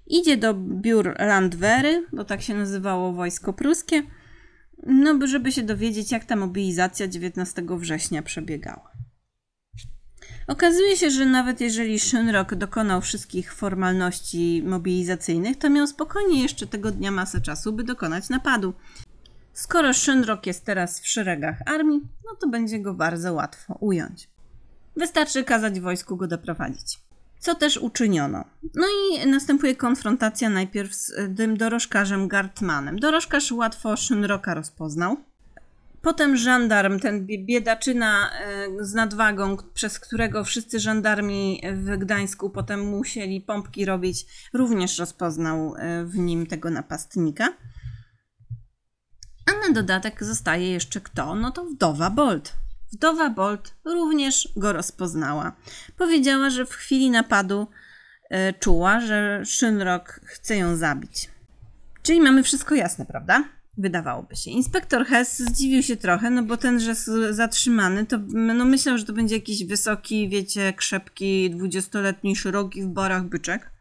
Idzie 0.09 0.37
do 0.37 0.53
biur 0.53 1.15
Landwery, 1.19 2.07
bo 2.13 2.25
tak 2.25 2.41
się 2.41 2.53
nazywało 2.53 3.13
wojsko 3.13 3.53
pruskie, 3.53 4.03
no 4.85 5.27
żeby 5.27 5.51
się 5.51 5.63
dowiedzieć, 5.63 6.11
jak 6.11 6.25
ta 6.25 6.35
mobilizacja 6.35 7.07
19 7.07 7.63
września 7.69 8.21
przebiegała. 8.21 8.91
Okazuje 10.47 10.97
się, 10.97 11.11
że 11.11 11.25
nawet 11.25 11.61
jeżeli 11.61 11.99
Szynrok 11.99 12.55
dokonał 12.55 13.01
wszystkich 13.01 13.53
formalności 13.53 14.63
mobilizacyjnych, 14.65 15.57
to 15.57 15.69
miał 15.69 15.87
spokojnie 15.87 16.41
jeszcze 16.41 16.67
tego 16.67 16.91
dnia 16.91 17.11
masę 17.11 17.41
czasu, 17.41 17.73
by 17.73 17.83
dokonać 17.83 18.29
napadu. 18.29 18.73
Skoro 19.53 19.93
Szynrok 19.93 20.45
jest 20.45 20.65
teraz 20.65 21.01
w 21.01 21.07
szeregach 21.07 21.57
armii, 21.65 22.01
no 22.25 22.35
to 22.35 22.49
będzie 22.49 22.79
go 22.79 22.93
bardzo 22.93 23.33
łatwo 23.33 23.77
ująć. 23.79 24.29
Wystarczy 24.95 25.43
kazać 25.43 25.79
wojsku 25.79 26.17
go 26.17 26.27
doprowadzić 26.27 27.06
co 27.39 27.55
też 27.55 27.77
uczyniono. 27.77 28.45
No 28.75 28.87
i 28.87 29.27
następuje 29.27 29.75
konfrontacja 29.75 30.49
najpierw 30.49 30.95
z 30.95 31.13
tym 31.37 31.57
dorożkarzem 31.57 32.27
Gartmanem. 32.27 32.99
Dorożkarz 32.99 33.51
łatwo 33.51 33.97
Szynroka 33.97 34.53
rozpoznał. 34.53 35.17
Potem 36.01 36.37
żandarm, 36.37 36.99
ten 36.99 37.25
biedaczyna 37.25 38.31
e, 38.31 38.67
z 38.79 38.93
nadwagą, 38.93 39.57
przez 39.73 39.99
którego 39.99 40.43
wszyscy 40.43 40.79
żandarmi 40.79 41.61
w 41.73 41.97
Gdańsku 41.97 42.49
potem 42.49 42.89
musieli 42.89 43.41
pompki 43.41 43.85
robić, 43.85 44.25
również 44.53 44.99
rozpoznał 44.99 45.75
e, 45.75 46.05
w 46.05 46.17
nim 46.17 46.45
tego 46.45 46.69
napastnika. 46.69 47.53
A 49.45 49.67
na 49.67 49.73
dodatek 49.73 50.23
zostaje 50.23 50.71
jeszcze 50.71 51.01
kto? 51.01 51.35
No 51.35 51.51
to 51.51 51.65
wdowa 51.65 52.09
Bolt. 52.09 52.53
Wdowa 52.91 53.29
Bolt 53.29 53.75
również 53.85 54.49
go 54.55 54.73
rozpoznała. 54.73 55.55
Powiedziała, 55.97 56.49
że 56.49 56.65
w 56.65 56.73
chwili 56.73 57.09
napadu 57.09 57.67
e, 58.29 58.53
czuła, 58.53 58.99
że 58.99 59.41
Szynrok 59.45 60.21
chce 60.23 60.57
ją 60.57 60.75
zabić. 60.75 61.29
Czyli 62.01 62.21
mamy 62.21 62.43
wszystko 62.43 62.75
jasne, 62.75 63.05
prawda? 63.05 63.43
Wydawałoby 63.77 64.35
się. 64.35 64.51
Inspektor 64.51 65.05
Hess 65.05 65.39
zdziwił 65.39 65.83
się 65.83 65.97
trochę, 65.97 66.29
no 66.29 66.43
bo 66.43 66.57
ten, 66.57 66.79
że 66.79 66.95
zatrzymany, 67.31 68.05
to 68.05 68.17
no 68.33 68.65
myślał, 68.65 68.97
że 68.97 69.05
to 69.05 69.13
będzie 69.13 69.35
jakiś 69.35 69.65
wysoki, 69.65 70.29
wiecie, 70.29 70.73
krzepki, 70.73 71.49
dwudziestoletni, 71.49 72.35
szeroki 72.35 72.83
w 72.83 72.87
barach 72.87 73.23
byczek. 73.23 73.71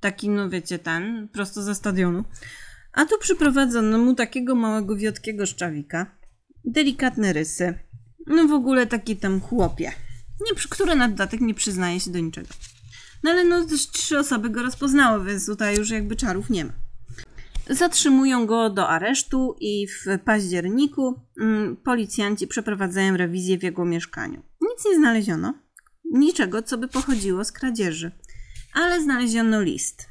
Taki, 0.00 0.28
no 0.28 0.50
wiecie, 0.50 0.78
ten, 0.78 1.28
prosto 1.28 1.62
ze 1.62 1.74
stadionu. 1.74 2.24
A 2.92 3.04
tu 3.04 3.18
przyprowadzono 3.18 3.98
mu 3.98 4.14
takiego 4.14 4.54
małego, 4.54 4.96
wiotkiego 4.96 5.46
szczawika. 5.46 6.06
Delikatne 6.64 7.32
rysy, 7.32 7.78
no 8.26 8.48
w 8.48 8.52
ogóle 8.52 8.86
taki 8.86 9.16
tam 9.16 9.40
chłopie, 9.40 9.92
nie, 10.40 10.60
który 10.70 10.94
na 10.94 11.08
dodatek 11.08 11.40
nie 11.40 11.54
przyznaje 11.54 12.00
się 12.00 12.10
do 12.10 12.18
niczego. 12.18 12.48
No 13.22 13.30
ale 13.30 13.44
no 13.44 13.64
też 13.64 13.90
trzy 13.90 14.18
osoby 14.18 14.50
go 14.50 14.62
rozpoznały, 14.62 15.24
więc 15.24 15.46
tutaj 15.46 15.76
już 15.76 15.90
jakby 15.90 16.16
czarów 16.16 16.50
nie 16.50 16.64
ma. 16.64 16.72
Zatrzymują 17.70 18.46
go 18.46 18.70
do 18.70 18.88
aresztu 18.88 19.56
i 19.60 19.86
w 19.88 20.18
październiku 20.24 21.20
mm, 21.40 21.76
policjanci 21.76 22.46
przeprowadzają 22.46 23.16
rewizję 23.16 23.58
w 23.58 23.62
jego 23.62 23.84
mieszkaniu. 23.84 24.42
Nic 24.60 24.84
nie 24.84 24.96
znaleziono, 24.96 25.54
niczego, 26.12 26.62
co 26.62 26.78
by 26.78 26.88
pochodziło 26.88 27.44
z 27.44 27.52
kradzieży, 27.52 28.12
ale 28.74 29.02
znaleziono 29.02 29.62
list. 29.62 30.08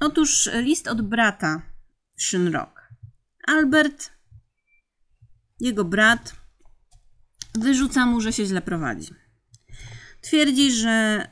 Otóż 0.00 0.50
list 0.54 0.88
od 0.88 1.02
brata 1.02 1.62
Szynrok. 2.16 2.88
Albert, 3.46 4.10
jego 5.60 5.84
brat, 5.84 6.39
wyrzuca 7.54 8.06
mu, 8.06 8.20
że 8.20 8.32
się 8.32 8.44
źle 8.44 8.62
prowadzi. 8.62 9.14
Twierdzi, 10.20 10.72
że 10.72 11.26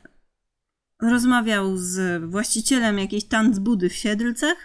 rozmawiał 1.03 1.77
z 1.77 2.25
właścicielem 2.31 2.99
jakiejś 2.99 3.25
tanzbudy 3.25 3.89
w 3.89 3.95
Siedlcach, 3.95 4.57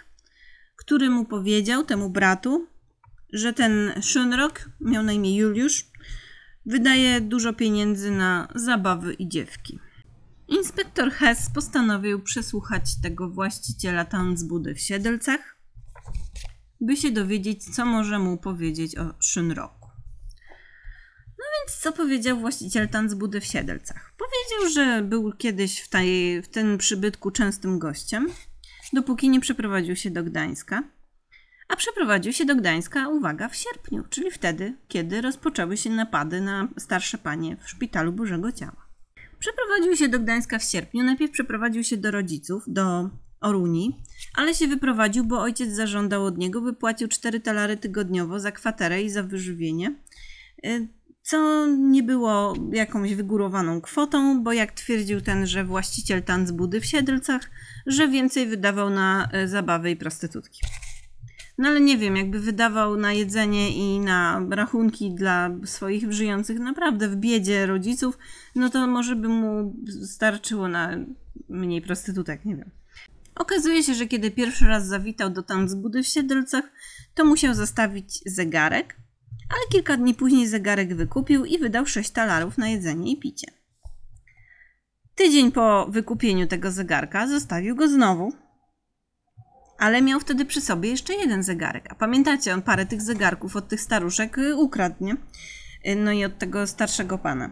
który 0.76 1.10
mu 1.10 1.24
powiedział, 1.24 1.84
temu 1.84 2.10
bratu, 2.10 2.66
że 3.32 3.52
ten 3.52 4.02
Szynrok, 4.02 4.70
miał 4.80 5.02
na 5.02 5.12
imię 5.12 5.36
Juliusz, 5.36 5.86
wydaje 6.66 7.20
dużo 7.20 7.52
pieniędzy 7.52 8.10
na 8.10 8.48
zabawy 8.54 9.14
i 9.14 9.28
dziewki. 9.28 9.78
Inspektor 10.48 11.10
Hess 11.10 11.50
postanowił 11.54 12.22
przesłuchać 12.22 13.00
tego 13.02 13.30
właściciela 13.30 14.04
tanzbudy 14.04 14.74
w 14.74 14.80
Siedlcach, 14.80 15.56
by 16.80 16.96
się 16.96 17.10
dowiedzieć, 17.10 17.74
co 17.74 17.86
może 17.86 18.18
mu 18.18 18.38
powiedzieć 18.38 18.96
o 18.98 19.14
Szynroku. 19.20 19.83
Więc 21.64 21.78
co 21.78 21.92
powiedział 21.92 22.40
właściciel 22.40 22.88
tanzbudy 22.88 23.40
w 23.40 23.44
Siedlcach? 23.44 24.12
Powiedział, 24.18 24.72
że 24.72 25.02
był 25.02 25.32
kiedyś 25.32 25.80
w, 25.80 25.88
tej, 25.88 26.42
w 26.42 26.48
tym 26.48 26.78
przybytku 26.78 27.30
częstym 27.30 27.78
gościem, 27.78 28.26
dopóki 28.92 29.28
nie 29.28 29.40
przeprowadził 29.40 29.96
się 29.96 30.10
do 30.10 30.24
Gdańska. 30.24 30.82
A 31.68 31.76
przeprowadził 31.76 32.32
się 32.32 32.44
do 32.44 32.56
Gdańska, 32.56 33.08
uwaga, 33.08 33.48
w 33.48 33.56
sierpniu, 33.56 34.04
czyli 34.10 34.30
wtedy, 34.30 34.76
kiedy 34.88 35.20
rozpoczęły 35.20 35.76
się 35.76 35.90
napady 35.90 36.40
na 36.40 36.68
starsze 36.78 37.18
panie 37.18 37.56
w 37.56 37.70
szpitalu 37.70 38.12
Bożego 38.12 38.52
Ciała. 38.52 38.88
Przeprowadził 39.38 39.96
się 39.96 40.08
do 40.08 40.20
Gdańska 40.20 40.58
w 40.58 40.64
sierpniu. 40.64 41.04
Najpierw 41.04 41.32
przeprowadził 41.32 41.84
się 41.84 41.96
do 41.96 42.10
rodziców, 42.10 42.64
do 42.66 43.10
Oruni, 43.40 44.02
ale 44.34 44.54
się 44.54 44.66
wyprowadził, 44.66 45.24
bo 45.24 45.40
ojciec 45.40 45.70
zażądał 45.70 46.24
od 46.24 46.38
niego, 46.38 46.60
by 46.60 46.72
płacił 46.72 47.08
4 47.08 47.40
talary 47.40 47.76
tygodniowo 47.76 48.40
za 48.40 48.52
kwaterę 48.52 49.02
i 49.02 49.10
za 49.10 49.22
wyżywienie, 49.22 49.94
y, 50.66 50.88
co 51.24 51.66
nie 51.66 52.02
było 52.02 52.54
jakąś 52.72 53.14
wygórowaną 53.14 53.80
kwotą, 53.80 54.42
bo 54.42 54.52
jak 54.52 54.72
twierdził 54.72 55.20
tenże 55.20 55.64
właściciel 55.64 56.22
tanzbudy 56.22 56.80
w 56.80 56.86
Siedlcach, 56.86 57.50
że 57.86 58.08
więcej 58.08 58.46
wydawał 58.46 58.90
na 58.90 59.28
y, 59.44 59.48
zabawy 59.48 59.90
i 59.90 59.96
prostytutki. 59.96 60.60
No 61.58 61.68
ale 61.68 61.80
nie 61.80 61.98
wiem, 61.98 62.16
jakby 62.16 62.40
wydawał 62.40 62.96
na 62.96 63.12
jedzenie 63.12 63.70
i 63.70 64.00
na 64.00 64.46
rachunki 64.50 65.14
dla 65.14 65.50
swoich 65.64 66.12
żyjących 66.12 66.58
naprawdę 66.58 67.08
w 67.08 67.16
biedzie 67.16 67.66
rodziców, 67.66 68.18
no 68.54 68.70
to 68.70 68.86
może 68.86 69.16
by 69.16 69.28
mu 69.28 69.76
starczyło 70.06 70.68
na 70.68 70.96
mniej 71.48 71.82
prostytutek, 71.82 72.44
nie 72.44 72.56
wiem. 72.56 72.70
Okazuje 73.34 73.82
się, 73.82 73.94
że 73.94 74.06
kiedy 74.06 74.30
pierwszy 74.30 74.64
raz 74.64 74.86
zawitał 74.86 75.30
do 75.30 75.42
tanzbudy 75.42 76.02
w 76.02 76.06
Siedlcach, 76.06 76.64
to 77.14 77.24
musiał 77.24 77.54
zostawić 77.54 78.20
zegarek, 78.26 78.96
ale 79.50 79.60
kilka 79.70 79.96
dni 79.96 80.14
później 80.14 80.48
zegarek 80.48 80.94
wykupił 80.94 81.44
i 81.44 81.58
wydał 81.58 81.86
6 81.86 82.10
talarów 82.10 82.58
na 82.58 82.68
jedzenie 82.68 83.12
i 83.12 83.16
picie. 83.16 83.46
Tydzień 85.14 85.52
po 85.52 85.86
wykupieniu 85.90 86.46
tego 86.46 86.70
zegarka 86.70 87.26
zostawił 87.26 87.76
go 87.76 87.88
znowu, 87.88 88.32
ale 89.78 90.02
miał 90.02 90.20
wtedy 90.20 90.44
przy 90.44 90.60
sobie 90.60 90.90
jeszcze 90.90 91.14
jeden 91.14 91.42
zegarek. 91.42 91.86
A 91.92 91.94
pamiętacie, 91.94 92.54
on 92.54 92.62
parę 92.62 92.86
tych 92.86 93.02
zegarków 93.02 93.56
od 93.56 93.68
tych 93.68 93.80
staruszek 93.80 94.38
y, 94.38 94.56
ukradł, 94.56 94.96
nie? 95.00 95.16
Y, 95.86 95.96
No 95.96 96.12
i 96.12 96.24
od 96.24 96.38
tego 96.38 96.66
starszego 96.66 97.18
pana, 97.18 97.50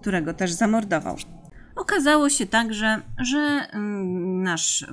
którego 0.00 0.34
też 0.34 0.52
zamordował. 0.52 1.16
Okazało 1.76 2.28
się 2.28 2.46
także, 2.46 3.02
że 3.18 3.38
mm, 3.72 4.42
nasz 4.42 4.86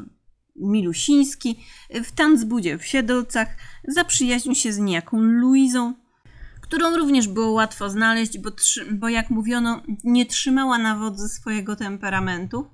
Milusiński 0.56 1.60
w 2.04 2.12
Tanzbudzie 2.12 2.78
w 2.78 2.86
Siedlcach 2.86 3.48
zaprzyjaźnił 3.88 4.56
się 4.56 4.74
z 4.74 4.78
niejaką 4.78 5.22
Luizą, 5.22 5.94
którą 6.68 6.98
również 6.98 7.28
było 7.28 7.52
łatwo 7.52 7.90
znaleźć, 7.90 8.38
bo, 8.38 8.52
bo 8.92 9.10
jak 9.10 9.30
mówiono, 9.30 9.84
nie 10.04 10.26
trzymała 10.26 10.78
na 10.78 10.96
wodzy 10.96 11.30
swojego 11.30 11.76
temperamentu. 11.76 12.68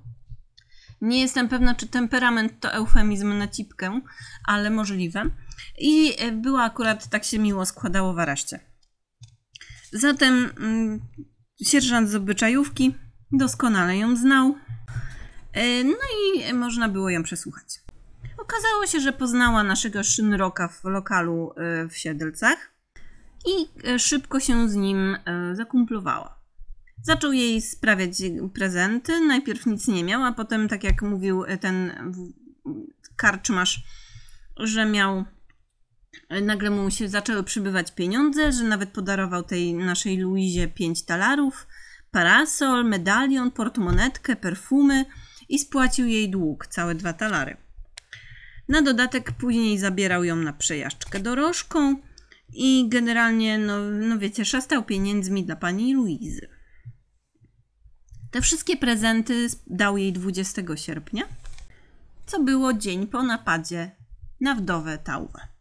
Nie 1.00 1.20
jestem 1.20 1.48
pewna, 1.48 1.74
czy 1.74 1.86
temperament 1.86 2.60
to 2.60 2.72
eufemizm 2.72 3.38
na 3.38 3.48
cipkę, 3.48 4.00
ale 4.44 4.70
możliwe. 4.70 5.24
I 5.78 6.12
e, 6.18 6.32
była 6.32 6.62
akurat, 6.62 7.08
tak 7.08 7.24
się 7.24 7.38
miło 7.38 7.66
składało 7.66 8.14
w 8.14 8.18
areszcie. 8.18 8.60
Zatem 9.92 10.50
mm, 10.58 11.00
sierżant 11.62 12.10
z 12.10 12.14
obyczajówki 12.14 12.94
doskonale 13.32 13.96
ją 13.96 14.16
znał. 14.16 14.56
E, 15.52 15.84
No 15.84 15.96
i 16.16 16.54
można 16.54 16.88
było 16.88 17.10
ją 17.10 17.22
przesłuchać. 17.22 17.66
Okazało 18.38 18.86
się, 18.86 19.00
że 19.00 19.12
poznała 19.12 19.62
naszego 19.62 20.02
Szynroka 20.02 20.68
w 20.68 20.84
lokalu 20.84 21.54
e, 21.56 21.88
w 21.88 21.96
Siedlcach 21.96 22.73
i 23.46 23.86
e, 23.88 23.98
szybko 23.98 24.40
się 24.40 24.68
z 24.68 24.74
nim 24.74 25.16
e, 25.26 25.56
zakumplowała. 25.56 26.38
Zaczął 27.02 27.32
jej 27.32 27.62
sprawiać 27.62 28.12
prezenty. 28.54 29.20
Najpierw 29.20 29.66
nic 29.66 29.88
nie 29.88 30.04
miał, 30.04 30.22
a 30.24 30.32
potem, 30.32 30.68
tak 30.68 30.84
jak 30.84 31.02
mówił 31.02 31.44
e, 31.44 31.58
ten 31.58 31.92
karczmasz, 33.16 33.82
że 34.56 34.86
miał. 34.86 35.24
Nagle 36.42 36.70
mu 36.70 36.90
się 36.90 37.08
zaczęły 37.08 37.44
przybywać 37.44 37.92
pieniądze, 37.92 38.52
że 38.52 38.64
nawet 38.64 38.90
podarował 38.90 39.42
tej 39.42 39.74
naszej 39.74 40.18
Luizie 40.18 40.68
5 40.68 41.02
talarów, 41.04 41.66
parasol, 42.10 42.84
medalion, 42.84 43.50
portmonetkę, 43.50 44.36
perfumy 44.36 45.04
i 45.48 45.58
spłacił 45.58 46.06
jej 46.06 46.30
dług, 46.30 46.66
całe 46.66 46.94
dwa 46.94 47.12
talary. 47.12 47.56
Na 48.68 48.82
dodatek 48.82 49.32
później 49.32 49.78
zabierał 49.78 50.24
ją 50.24 50.36
na 50.36 50.52
przejażdżkę 50.52 51.20
dorożką 51.20 51.96
i 52.54 52.88
generalnie, 52.88 53.58
no, 53.58 53.78
no 53.90 54.18
wiecie, 54.18 54.44
szastał 54.44 54.84
pieniędzmi 54.84 55.44
dla 55.44 55.56
pani 55.56 55.94
Luizy. 55.94 56.48
Te 58.30 58.40
wszystkie 58.40 58.76
prezenty 58.76 59.46
dał 59.66 59.96
jej 59.98 60.12
20 60.12 60.62
sierpnia, 60.76 61.22
co 62.26 62.42
było 62.42 62.72
dzień 62.72 63.06
po 63.06 63.22
napadzie 63.22 63.90
na 64.40 64.54
wdowę 64.54 64.98
Tauwat. 64.98 65.54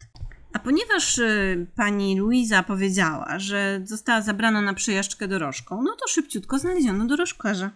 A 0.54 0.60
ponieważ 0.60 1.18
y, 1.18 1.68
pani 1.76 2.20
Luiza 2.20 2.64
powiedziała, 2.64 3.40
że 3.40 3.82
została 3.86 4.22
zabrana 4.22 4.62
na 4.62 4.74
przejażdżkę 4.74 5.28
dorożką, 5.28 5.84
no 5.84 5.96
to 5.96 6.08
szybciutko 6.08 6.60
znaleziono 6.60 7.06
dorożkarza. 7.06 7.72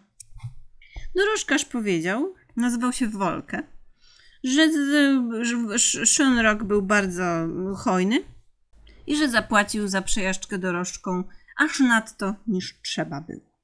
Dorożkarz 1.16 1.66
powiedział, 1.66 2.34
nazywał 2.56 2.94
się 2.94 3.08
Wolkę, 3.08 3.64
że, 4.44 4.72
z- 4.74 5.46
że 5.48 5.56
Sz- 5.74 6.10
Szynrok 6.10 6.64
był 6.64 6.82
bardzo 6.82 7.24
hojny 7.78 8.24
i 9.08 9.18
że 9.18 9.30
zapłacił 9.30 9.88
za 9.88 10.02
przejażdżkę 10.02 10.58
dorożką 10.58 11.24
aż 11.58 11.80
nadto 11.80 12.36
niż 12.48 12.82
trzeba 12.82 13.22
było. 13.22 13.58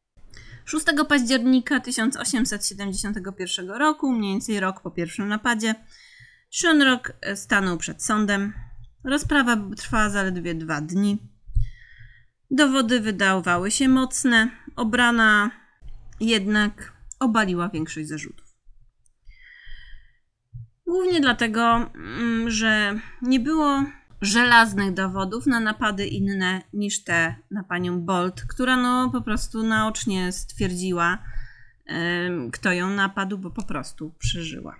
6 0.65 0.85
października 1.09 1.79
1871 1.79 3.69
roku, 3.69 4.11
mniej 4.11 4.31
więcej 4.31 4.59
rok 4.59 4.81
po 4.81 4.91
pierwszym 4.91 5.27
napadzie, 5.27 5.75
Szynrok 6.53 7.13
e, 7.21 7.35
stanął 7.35 7.77
przed 7.77 8.03
sądem. 8.03 8.53
Rozprawa 9.03 9.57
trwała 9.77 10.09
zaledwie 10.09 10.55
dwa 10.55 10.81
dni. 10.81 11.17
Dowody 12.51 12.99
wydawały 12.99 13.71
się 13.71 13.87
mocne, 13.89 14.49
obrana 14.75 15.51
jednak 16.19 16.93
obaliła 17.19 17.69
większość 17.69 18.07
zarzutów. 18.07 18.47
Głównie 20.87 21.21
dlatego, 21.21 21.91
mm, 21.95 22.49
że 22.49 22.99
nie 23.21 23.39
było 23.39 23.83
żelaznych 24.23 24.93
dowodów 24.93 25.45
na 25.45 25.59
napady 25.59 26.07
inne 26.07 26.61
niż 26.73 27.03
te 27.03 27.35
na 27.51 27.63
panią 27.63 28.01
Bolt, 28.01 28.41
która 28.41 28.77
no 28.77 29.09
po 29.11 29.21
prostu 29.21 29.63
naocznie 29.63 30.31
stwierdziła, 30.31 31.17
kto 32.53 32.71
ją 32.71 32.89
napadł, 32.89 33.37
bo 33.37 33.51
po 33.51 33.63
prostu 33.63 34.13
przeżyła. 34.19 34.75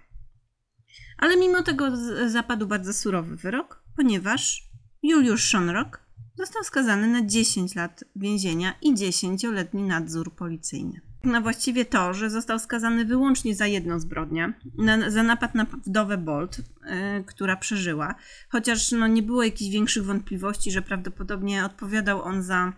Ale 1.18 1.38
mimo 1.38 1.64
tego 1.64 1.92
zapadł 2.28 2.68
bardzo 2.68 2.94
surowy 2.94 3.36
wyrok, 3.36 3.84
ponieważ 3.96 4.70
Juliusz 5.04 5.44
Szonrok 5.44 6.00
został 6.38 6.64
skazany 6.64 7.08
na 7.08 7.26
10 7.26 7.76
lat 7.76 8.04
więzienia 8.16 8.74
i 8.82 8.94
10-letni 8.94 9.84
nadzór 9.84 10.36
policyjny. 10.36 11.02
No 11.24 11.42
właściwie 11.42 11.86
to, 11.86 12.14
że 12.14 12.30
został 12.30 12.60
skazany 12.60 13.06
wyłącznie 13.06 13.56
za 13.56 13.68
jedną 13.68 14.00
zbrodnię, 14.00 14.54
na, 14.78 15.10
za 15.10 15.24
napad 15.24 15.56
na 15.56 15.66
wdowę 15.86 16.18
Bolt, 16.18 16.58
yy, 16.58 17.24
która 17.26 17.58
przeżyła, 17.58 18.16
chociaż 18.50 18.92
no, 18.92 19.08
nie 19.08 19.24
było 19.24 19.44
jakichś 19.44 19.72
większych 19.72 20.06
wątpliwości, 20.06 20.72
że 20.72 20.82
prawdopodobnie 20.82 21.66
odpowiadał 21.66 22.24
on 22.24 22.44
za, 22.44 22.74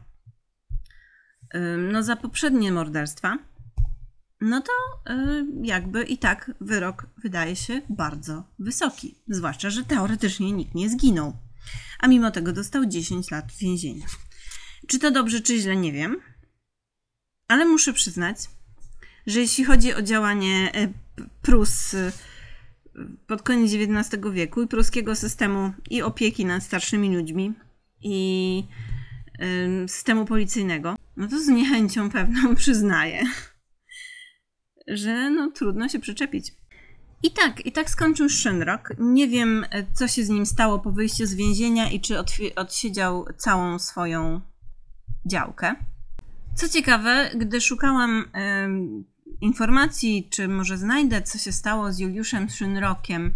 yy, 1.54 1.78
no, 1.78 2.04
za 2.04 2.16
poprzednie 2.16 2.72
morderstwa. 2.72 3.38
no 4.42 4.62
to 4.62 4.72
y, 5.14 5.46
jakby 5.62 6.04
i 6.04 6.18
tak 6.18 6.52
wyrok 6.62 7.08
wydaje 7.18 7.56
się 7.56 7.82
bardzo 7.90 8.44
wysoki. 8.60 9.16
Zwłaszcza, 9.28 9.70
że 9.70 9.84
teoretycznie 9.84 10.52
nikt 10.52 10.76
nie 10.76 10.90
zginął. 10.90 11.34
A 12.00 12.08
mimo 12.08 12.32
tego 12.32 12.54
dostał 12.54 12.86
10 12.86 13.32
lat 13.32 13.52
więzienia. 13.60 14.06
Czy 14.88 15.00
to 15.00 15.12
dobrze, 15.12 15.42
czy 15.42 15.60
źle, 15.60 15.76
nie 15.76 15.92
wiem. 15.92 16.22
Ale 17.48 17.66
muszę 17.66 17.94
przyznać, 17.94 18.38
że 19.28 19.40
jeśli 19.40 19.66
chodzi 19.66 19.94
o 19.94 20.02
działanie 20.02 20.72
e, 20.74 20.88
Prus 21.42 21.94
y, 21.94 22.12
pod 23.28 23.42
koniec 23.42 23.72
XIX 23.74 24.24
wieku 24.34 24.62
i 24.62 24.68
pruskiego 24.68 25.16
systemu 25.16 25.74
i 25.90 26.02
opieki 26.02 26.46
nad 26.46 26.64
starszymi 26.64 27.16
ludźmi 27.16 27.54
i 28.02 28.64
ym, 29.42 29.90
systemu 29.90 30.26
policyjnego, 30.26 30.96
no 31.18 31.28
to 31.28 31.40
z 31.40 31.48
niechęcią 31.48 32.10
pewną 32.10 32.56
przyznaję, 32.56 33.24
że 34.88 35.30
no 35.30 35.52
trudno 35.52 35.90
się 35.90 36.00
przyczepić. 36.00 36.54
I 37.24 37.32
tak, 37.32 37.66
i 37.66 37.72
tak 37.72 37.90
skończył 37.90 38.30
Shinrock. 38.30 38.90
Nie 39.00 39.28
wiem, 39.28 39.66
e, 39.70 39.86
co 39.94 40.08
się 40.08 40.24
z 40.24 40.30
nim 40.30 40.46
stało 40.46 40.80
po 40.80 40.92
wyjściu 40.92 41.26
z 41.26 41.34
więzienia 41.34 41.90
i 41.90 42.00
czy 42.02 42.16
odsiedział 42.56 43.26
całą 43.38 43.80
swoją 43.80 44.42
działkę. 45.26 45.76
Co 46.56 46.70
ciekawe, 46.70 47.32
gdy 47.36 47.62
szukałam 47.62 48.26
informacji, 49.42 50.28
czy 50.32 50.48
może 50.48 50.78
znajdę, 50.78 51.22
co 51.22 51.38
się 51.38 51.52
stało 51.52 51.94
z 51.94 52.00
Juliuszem 52.00 52.50
Szynrokiem 52.50 53.34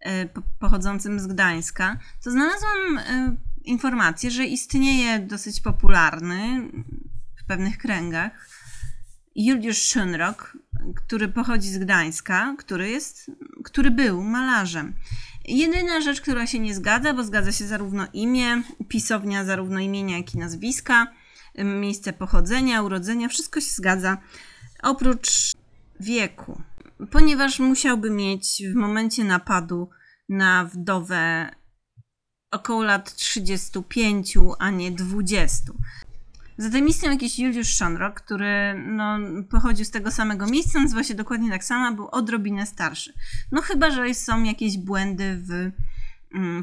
e, 0.00 0.26
po- 0.26 0.42
pochodzącym 0.58 1.20
z 1.20 1.26
Gdańska, 1.26 1.98
to 2.24 2.30
znalazłam 2.30 2.98
e, 2.98 3.36
informację, 3.64 4.30
że 4.30 4.44
istnieje 4.44 5.18
dosyć 5.18 5.60
popularny 5.60 6.68
w 7.36 7.44
pewnych 7.46 7.78
kręgach 7.78 8.48
Juliusz 9.36 9.78
Szynrok, 9.78 10.56
który 10.94 11.28
pochodzi 11.28 11.68
z 11.68 11.78
Gdańska, 11.78 12.54
który 12.58 12.90
jest, 12.90 13.30
który 13.64 13.90
był 13.90 14.22
malarzem. 14.22 14.94
Jedyna 15.44 16.00
rzecz, 16.00 16.20
która 16.20 16.46
się 16.46 16.58
nie 16.58 16.74
zgadza, 16.74 17.14
bo 17.14 17.24
zgadza 17.24 17.52
się 17.52 17.66
zarówno 17.66 18.06
imię, 18.12 18.62
pisownia 18.88 19.44
zarówno 19.44 19.80
imienia, 19.80 20.16
jak 20.16 20.34
i 20.34 20.38
nazwiska, 20.38 21.06
miejsce 21.54 22.12
pochodzenia, 22.12 22.82
urodzenia, 22.82 23.28
wszystko 23.28 23.60
się 23.60 23.70
zgadza, 23.70 24.18
oprócz 24.82 25.52
wieku, 26.00 26.62
ponieważ 27.10 27.58
musiałby 27.58 28.10
mieć 28.10 28.62
w 28.72 28.74
momencie 28.74 29.24
napadu 29.24 29.90
na 30.28 30.64
wdowę 30.64 31.50
około 32.50 32.82
lat 32.82 33.14
35, 33.14 34.38
a 34.58 34.70
nie 34.70 34.90
20. 34.90 35.72
Zatem 36.58 36.88
istniał 36.88 37.12
jakiś 37.12 37.38
Juliusz 37.38 37.68
Szonrok, 37.68 38.20
który 38.20 38.74
no, 38.86 39.18
pochodził 39.50 39.84
z 39.84 39.90
tego 39.90 40.10
samego 40.10 40.46
miejsca, 40.46 40.80
nazywa 40.80 41.04
się 41.04 41.14
dokładnie 41.14 41.50
tak 41.50 41.64
samo, 41.64 41.96
był 41.96 42.08
odrobinę 42.08 42.66
starszy. 42.66 43.12
No 43.52 43.62
chyba, 43.62 43.90
że 43.90 44.14
są 44.14 44.42
jakieś 44.42 44.78
błędy 44.78 45.36
w, 45.36 45.70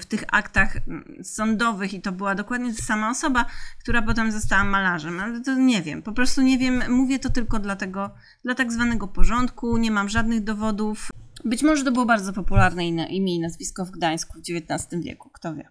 w 0.01 0.05
tych 0.05 0.23
aktach 0.31 0.75
mm, 0.75 1.23
sądowych 1.23 1.93
i 1.93 2.01
to 2.01 2.11
była 2.11 2.35
dokładnie 2.35 2.73
ta 2.73 2.83
sama 2.83 3.09
osoba, 3.09 3.45
która 3.79 4.01
potem 4.01 4.31
została 4.31 4.63
malarzem, 4.63 5.19
ale 5.19 5.41
to 5.41 5.55
nie 5.55 5.81
wiem, 5.81 6.01
po 6.01 6.11
prostu 6.11 6.41
nie 6.41 6.57
wiem, 6.57 6.83
mówię 6.89 7.19
to 7.19 7.29
tylko 7.29 7.59
dlatego, 7.59 8.09
dla 8.43 8.55
tak 8.55 8.71
zwanego 8.71 9.07
porządku, 9.07 9.77
nie 9.77 9.91
mam 9.91 10.09
żadnych 10.09 10.43
dowodów. 10.43 11.11
Być 11.45 11.63
może 11.63 11.83
to 11.83 11.91
było 11.91 12.05
bardzo 12.05 12.33
popularne 12.33 12.85
imię 12.85 13.07
i 13.35 13.39
nazwisko 13.39 13.85
w 13.85 13.91
Gdańsku 13.91 14.33
w 14.39 14.41
XIX 14.41 15.03
wieku, 15.03 15.29
kto 15.29 15.55
wie. 15.55 15.69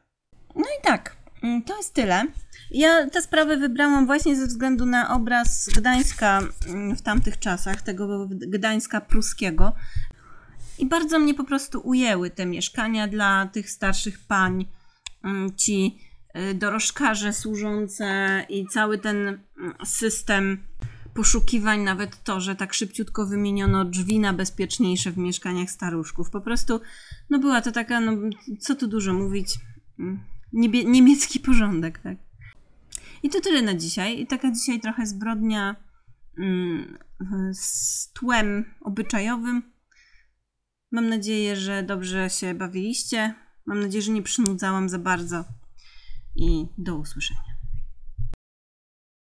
No 0.54 0.62
i 0.62 0.82
tak, 0.82 1.16
mm, 1.42 1.62
to 1.62 1.76
jest 1.76 1.94
tyle. 1.94 2.24
Ja 2.70 3.10
tę 3.10 3.22
sprawę 3.22 3.56
wybrałam 3.56 4.06
właśnie 4.06 4.36
ze 4.36 4.46
względu 4.46 4.86
na 4.86 5.14
obraz 5.14 5.68
Gdańska 5.76 6.40
mm, 6.68 6.96
w 6.96 7.02
tamtych 7.02 7.38
czasach, 7.38 7.82
tego 7.82 8.28
Gdańska 8.30 9.00
pruskiego. 9.00 9.72
I 10.78 10.86
bardzo 10.86 11.18
mnie 11.18 11.34
po 11.34 11.44
prostu 11.44 11.80
ujęły 11.84 12.30
te 12.30 12.46
mieszkania 12.46 13.08
dla 13.08 13.46
tych 13.46 13.70
starszych 13.70 14.18
pań, 14.18 14.66
mm, 15.24 15.56
ci 15.56 15.98
y, 16.50 16.54
dorożkarze 16.54 17.32
służące 17.32 18.46
i 18.48 18.66
cały 18.66 18.98
ten 18.98 19.16
mm, 19.16 19.40
system 19.84 20.58
poszukiwań, 21.14 21.80
nawet 21.80 22.24
to, 22.24 22.40
że 22.40 22.56
tak 22.56 22.74
szybciutko 22.74 23.26
wymieniono 23.26 23.84
drzwi 23.84 24.18
na 24.18 24.32
bezpieczniejsze 24.32 25.10
w 25.10 25.18
mieszkaniach 25.18 25.70
staruszków. 25.70 26.30
Po 26.30 26.40
prostu, 26.40 26.80
no 27.30 27.38
była 27.38 27.60
to 27.60 27.72
taka, 27.72 28.00
no 28.00 28.12
co 28.60 28.74
tu 28.74 28.86
dużo 28.86 29.12
mówić, 29.12 29.54
mm, 29.98 30.20
niebie, 30.52 30.84
niemiecki 30.84 31.40
porządek, 31.40 31.98
tak. 31.98 32.16
I 33.22 33.30
to 33.30 33.40
tyle 33.40 33.62
na 33.62 33.74
dzisiaj. 33.74 34.20
I 34.20 34.26
taka 34.26 34.52
dzisiaj 34.52 34.80
trochę 34.80 35.06
zbrodnia 35.06 35.76
mm, 36.38 36.98
z 37.52 38.12
tłem 38.12 38.64
obyczajowym. 38.80 39.62
Mam 40.90 41.08
nadzieję, 41.08 41.56
że 41.56 41.82
dobrze 41.82 42.30
się 42.30 42.54
bawiliście. 42.54 43.34
Mam 43.66 43.80
nadzieję, 43.80 44.02
że 44.02 44.12
nie 44.12 44.22
przynudzałam 44.22 44.88
za 44.88 44.98
bardzo. 44.98 45.44
I 46.36 46.66
do 46.78 46.96
usłyszenia. 46.96 47.47